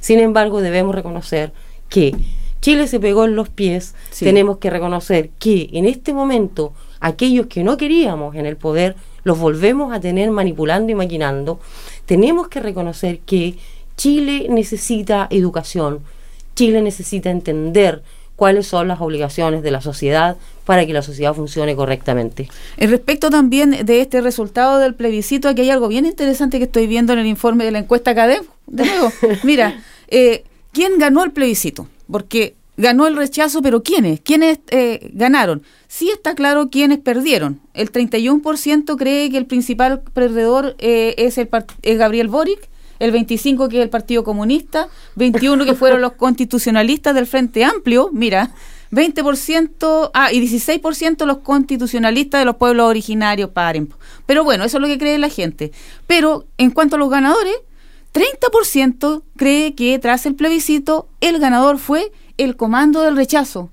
[0.01, 1.53] Sin embargo, debemos reconocer
[1.89, 2.15] que
[2.61, 4.27] Chile se pegó en los pies, Sí.
[4.27, 9.39] tenemos que reconocer que en este momento aquellos que no queríamos en el poder los
[9.39, 11.59] volvemos a tener manipulando y maquinando.
[12.05, 13.55] Tenemos que reconocer que
[13.97, 16.01] Chile necesita educación,
[16.55, 18.03] Chile necesita entender
[18.37, 22.49] cuáles son las obligaciones de la sociedad para que la sociedad funcione correctamente.
[22.77, 26.87] En respecto también de este resultado del plebiscito, aquí hay algo bien interesante que estoy
[26.87, 28.45] viendo en el informe de la encuesta CADEM.
[28.67, 29.13] De nuevo,
[29.45, 31.87] mira, eh, ¿quién ganó el plebiscito?
[32.11, 34.21] Porque ganó el rechazo, pero ¿quiénes?
[34.21, 35.63] ¿Quiénes eh, ganaron?
[35.87, 37.61] Sí está claro quiénes perdieron.
[37.73, 41.49] El 31% cree que el principal perdedor eh, es, el
[41.83, 42.69] es Gabriel Boric,
[42.99, 48.11] el 25% que es el Partido Comunista, 21% que fueron los constitucionalistas del Frente Amplio,
[48.13, 48.51] mira,
[48.91, 53.93] 20%, ah, y 16% los constitucionalistas de los pueblos originarios, paren.
[54.27, 55.73] Pero bueno, eso es lo que cree la gente.
[56.07, 57.55] Pero en cuanto a los ganadores,
[58.13, 63.71] 30% cree que tras el plebiscito el ganador fue el comando del rechazo.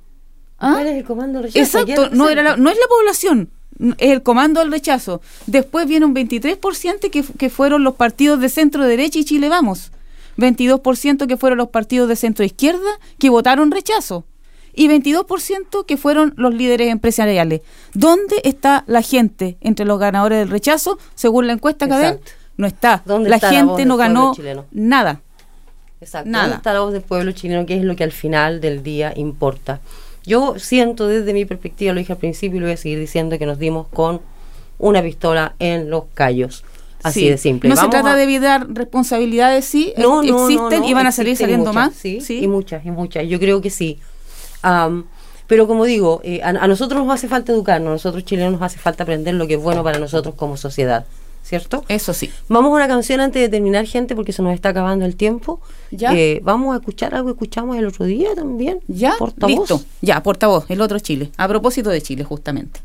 [0.59, 0.73] ¿Ah?
[0.73, 1.59] ¿Cuál es el comando de rechazo?
[1.79, 3.49] Exacto, ¿Quién no, era la- no es la población,
[3.97, 5.21] el comando del rechazo.
[5.47, 9.91] Después viene un 23% que, fueron los partidos de centro derecha y Chile Vamos.
[10.37, 14.25] 22% que fueron los partidos de centro izquierda que votaron rechazo.
[14.73, 17.61] Y 22% que fueron los líderes empresariales.
[17.93, 20.97] ¿Dónde está la gente entre los ganadores del rechazo?
[21.15, 22.21] Según la encuesta Cadén,
[22.55, 23.01] no está.
[23.05, 24.65] ¿Dónde la está la voz gente no ganó chileno?
[24.71, 25.21] nada.
[25.99, 26.29] Exacto.
[26.29, 26.43] Nada.
[26.45, 27.65] ¿Dónde está la voz del pueblo chileno?
[27.65, 29.81] Que es lo que al final del día importa.
[30.31, 33.37] Yo siento desde mi perspectiva, lo dije al principio y lo voy a seguir diciendo,
[33.37, 34.21] que nos dimos con
[34.79, 36.63] una pistola en los callos.
[37.03, 37.29] Así Sí.
[37.29, 37.69] de simple.
[37.69, 41.05] No se trata a- de evitar responsabilidades, sí, No, eh, no, existen no, y van
[41.05, 41.95] a existen saliendo muchas, más.
[41.95, 43.27] Sí, y muchas, y muchas.
[43.27, 43.99] Yo creo que sí.
[45.47, 48.61] Pero como digo, eh, a, a nosotros nos hace falta educarnos, a nosotros chilenos nos
[48.61, 51.05] hace falta aprender lo que es bueno para nosotros como sociedad.
[51.43, 51.83] ¿Cierto?
[51.89, 52.31] Eso sí.
[52.47, 55.59] Vamos a una canción antes de terminar, gente, porque se nos está acabando el tiempo.
[55.91, 56.13] Ya.
[56.15, 58.79] Eh, vamos a escuchar algo que escuchamos el otro día también.
[58.87, 59.57] Ya, Portavoz.
[59.57, 59.81] listo.
[60.01, 61.31] Ya, portavoz, el otro Chile.
[61.37, 62.79] A propósito de Chile, justamente.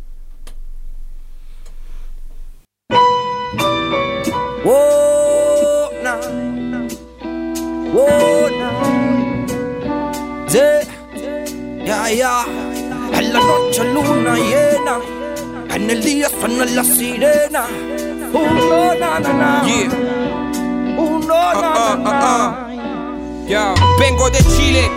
[4.64, 6.18] Whoa, nah.
[7.94, 9.46] Whoa, nah.
[10.48, 10.82] Yeah,
[11.84, 12.44] yeah, yeah.
[13.12, 15.00] En la noche luna llena,
[15.74, 17.66] en el día suena la sirena.
[18.36, 19.62] Uno, na, na, na.
[20.98, 22.68] Uno, na, na, na.
[23.48, 24.90] Ya, vengo de Chile,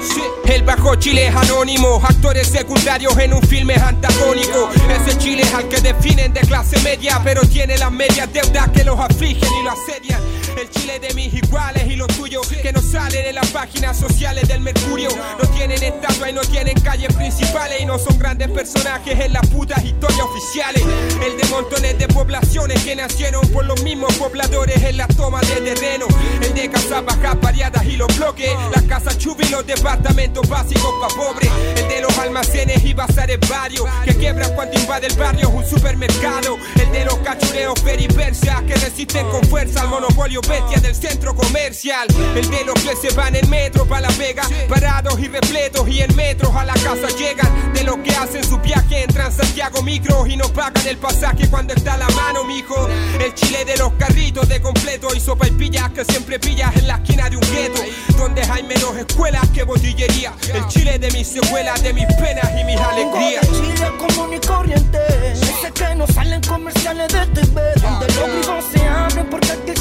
[0.46, 4.70] el bajo Chile es anónimo, actores secundarios en un filme antagónico.
[4.90, 8.84] Ese Chile es al que definen de clase media, pero tiene las medias deudas que
[8.84, 10.20] los afligen y lo asedian.
[10.58, 14.48] El Chile de mis iguales y los tuyos que no salen en las páginas sociales
[14.48, 15.10] del Mercurio.
[15.42, 19.46] No tienen estatua y no tienen calles principales y no son grandes personajes en las
[19.48, 20.84] putas historias oficiales.
[21.26, 25.74] El de montones de poblaciones que nacieron por los mismos pobladores en la toma de
[25.74, 26.08] terreno.
[26.42, 28.52] El de casas bajas variadas y los bloques.
[28.74, 31.50] Las casas chubi y los departamentos básicos pa' pobres.
[31.76, 36.58] El de los almacenes y bazares varios que quiebran cuando invade el barrio un supermercado.
[36.76, 42.08] El de los cachureos peripersias que resisten con fuerza al monopolio del centro comercial.
[42.34, 46.02] El de los que se van en metro pa' la vega, parados y repletos y
[46.02, 47.74] en metros a la casa llegan.
[47.74, 51.74] De los que hacen su viaje en Transantiago Micro y no pagan el pasaje cuando
[51.74, 52.88] está la mano, mijo.
[53.20, 56.88] El chile de los carritos de completo y sopa y pillas que siempre pillas en
[56.88, 57.82] la esquina de un gueto.
[58.18, 60.34] Donde hay menos escuelas que botillería.
[60.54, 63.42] El chile de mis secuelas, de mis penas y mis alegrías.
[63.42, 65.00] De Chile común y corriente.
[65.34, 67.62] Ese que no salen comerciales de TV.
[67.82, 69.80] Donde los vivos se abren porque aquí el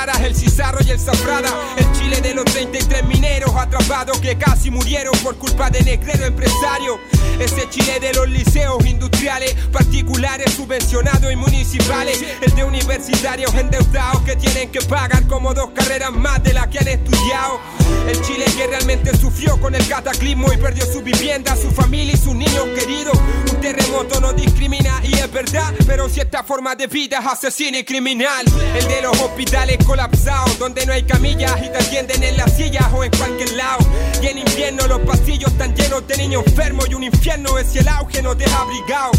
[0.00, 1.50] el Cizarro y el Zafrada.
[1.76, 6.98] El Chile de los 33 mineros atrapados que casi murieron por culpa de negrero empresario.
[7.38, 12.24] Ese Chile de los liceos industriales, particulares, subvencionados y municipales.
[12.40, 16.78] El de universitarios endeudados que tienen que pagar como dos carreras más de las que
[16.78, 17.60] han estudiado.
[18.08, 22.16] El Chile que realmente sufrió con el cataclismo y perdió su vivienda, su familia y
[22.16, 23.18] sus niños queridos.
[23.50, 27.78] Un terremoto no discrimina y es verdad, pero si esta forma de vida es asesina
[27.78, 28.44] y criminal.
[28.74, 32.86] El de los hospitales colapsados, donde no hay camillas y te atienden en las sillas
[32.92, 33.86] o en cualquier lado.
[34.22, 37.78] Y en invierno los pasillos están llenos de niños enfermos y un infierno es si
[37.78, 39.12] el auge no te ha abrigado.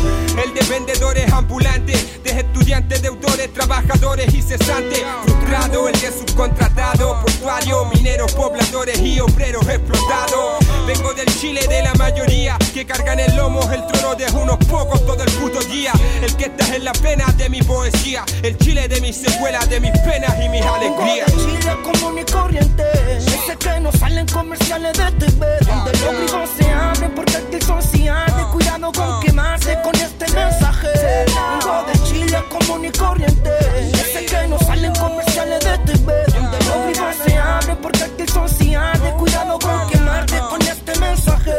[0.44, 5.04] El de vendedores ambulantes, de estudiantes, deudores, trabajadores y cesantes.
[5.24, 8.34] Frustrado, el de subcontratado, portuario, mineros,
[9.03, 10.66] y obreros explotados.
[10.86, 15.05] Vengo del Chile de la mayoría que cargan el lomo el trono de unos pocos
[15.05, 15.91] todo el puto día.
[16.22, 19.80] El que está en la pena de mi poesía, el Chile de mis secuelas, de
[19.80, 21.32] mis penas y mis alegrías.
[21.32, 22.84] Chile común y corriente,
[23.18, 27.82] ese que no salen comerciales de TV, donde los grifos se abren porque aquí son
[27.82, 28.45] cianes.
[28.51, 30.88] Cuidado con quemarse con este mensaje.
[31.28, 33.51] Vengo de Chile común y corriente,
[33.93, 37.01] ese que no salen comerciales de TV, donde los
[37.42, 39.14] abren porque aquí son cianes.
[39.14, 41.52] Cuidado con quemarte con este mensaje.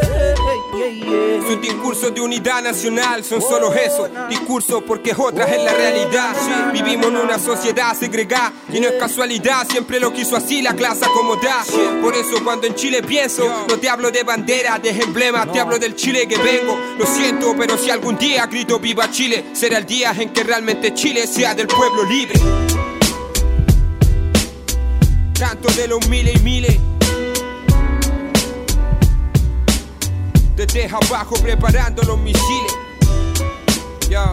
[1.47, 6.35] Sus discursos de unidad nacional son solo eso, discursos porque otras es la realidad.
[6.73, 11.05] Vivimos en una sociedad segregada y no es casualidad, siempre lo quiso así la clase
[11.05, 11.65] acomodada.
[12.01, 15.79] Por eso cuando en Chile pienso, no te hablo de bandera, de emblemas, te hablo
[15.79, 16.79] del Chile que vengo.
[16.99, 20.95] Lo siento, pero si algún día grito viva Chile, será el día en que realmente
[20.95, 22.41] Chile sea del pueblo libre.
[25.53, 26.79] Tanto de los miles y miles.
[30.57, 32.73] Desde abajo preparando los misiles.
[34.09, 34.33] Ya.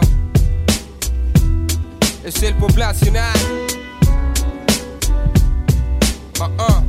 [2.24, 3.38] Es el poblacional.
[6.40, 6.56] Uh-uh.
[6.58, 6.89] Yeah.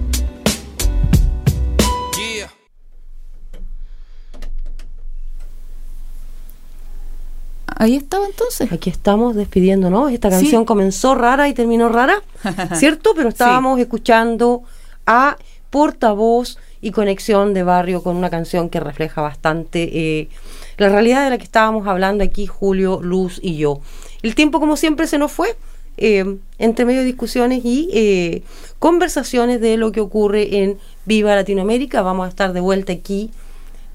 [7.81, 8.71] Ahí estaba entonces.
[8.73, 10.13] Aquí estamos despidiéndonos.
[10.13, 10.37] Esta Sí.
[10.37, 12.23] canción comenzó rara y terminó rara,
[12.75, 13.13] ¿cierto?
[13.17, 14.63] Pero estábamos escuchando
[15.07, 15.39] a
[15.71, 20.29] Portavoz y Conexión de Barrio con una canción que refleja bastante eh,
[20.77, 23.81] la realidad de la que estábamos hablando aquí, Julio, Luz y yo.
[24.23, 25.57] El tiempo, como siempre, se nos fue.
[26.03, 28.43] eh, entre medio de discusiones y eh,
[28.79, 32.01] conversaciones de lo que ocurre en Viva Latinoamérica.
[32.03, 33.31] Vamos a estar de vuelta aquí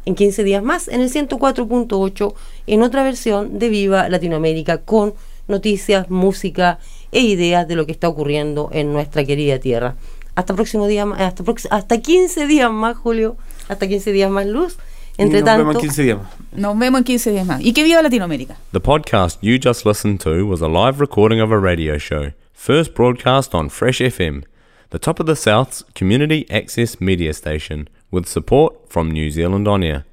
[0.06, 2.34] en 15 días más en el 104.8
[2.68, 5.14] en otra versión de Viva Latinoamérica con
[5.48, 6.80] noticias, música
[7.12, 9.96] e ideas de lo que está ocurriendo en nuestra querida tierra.
[10.36, 13.38] Hasta próximo día, hasta, hasta 15 días más, Julio.
[13.70, 14.78] Hasta 15 días más, Luz.
[15.18, 16.28] Entre nos tanto, vemos en 15 días más.
[16.52, 17.62] Nos vemos en 15 días más.
[17.62, 18.58] Y que viva Latinoamérica.
[18.74, 22.94] The podcast you just listened to was a live recording of a radio show, first
[22.94, 24.44] broadcast on Fresh FM,
[24.90, 29.84] the top of the South's community access media station, with support from New Zealand On
[29.84, 30.06] Air.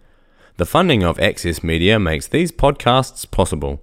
[0.56, 3.80] The funding of Access Media makes these podcasts possible.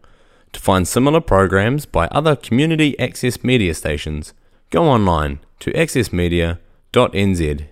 [0.51, 4.33] To find similar programs by other community access media stations,
[4.71, 7.65] go online to accessmedia.nz.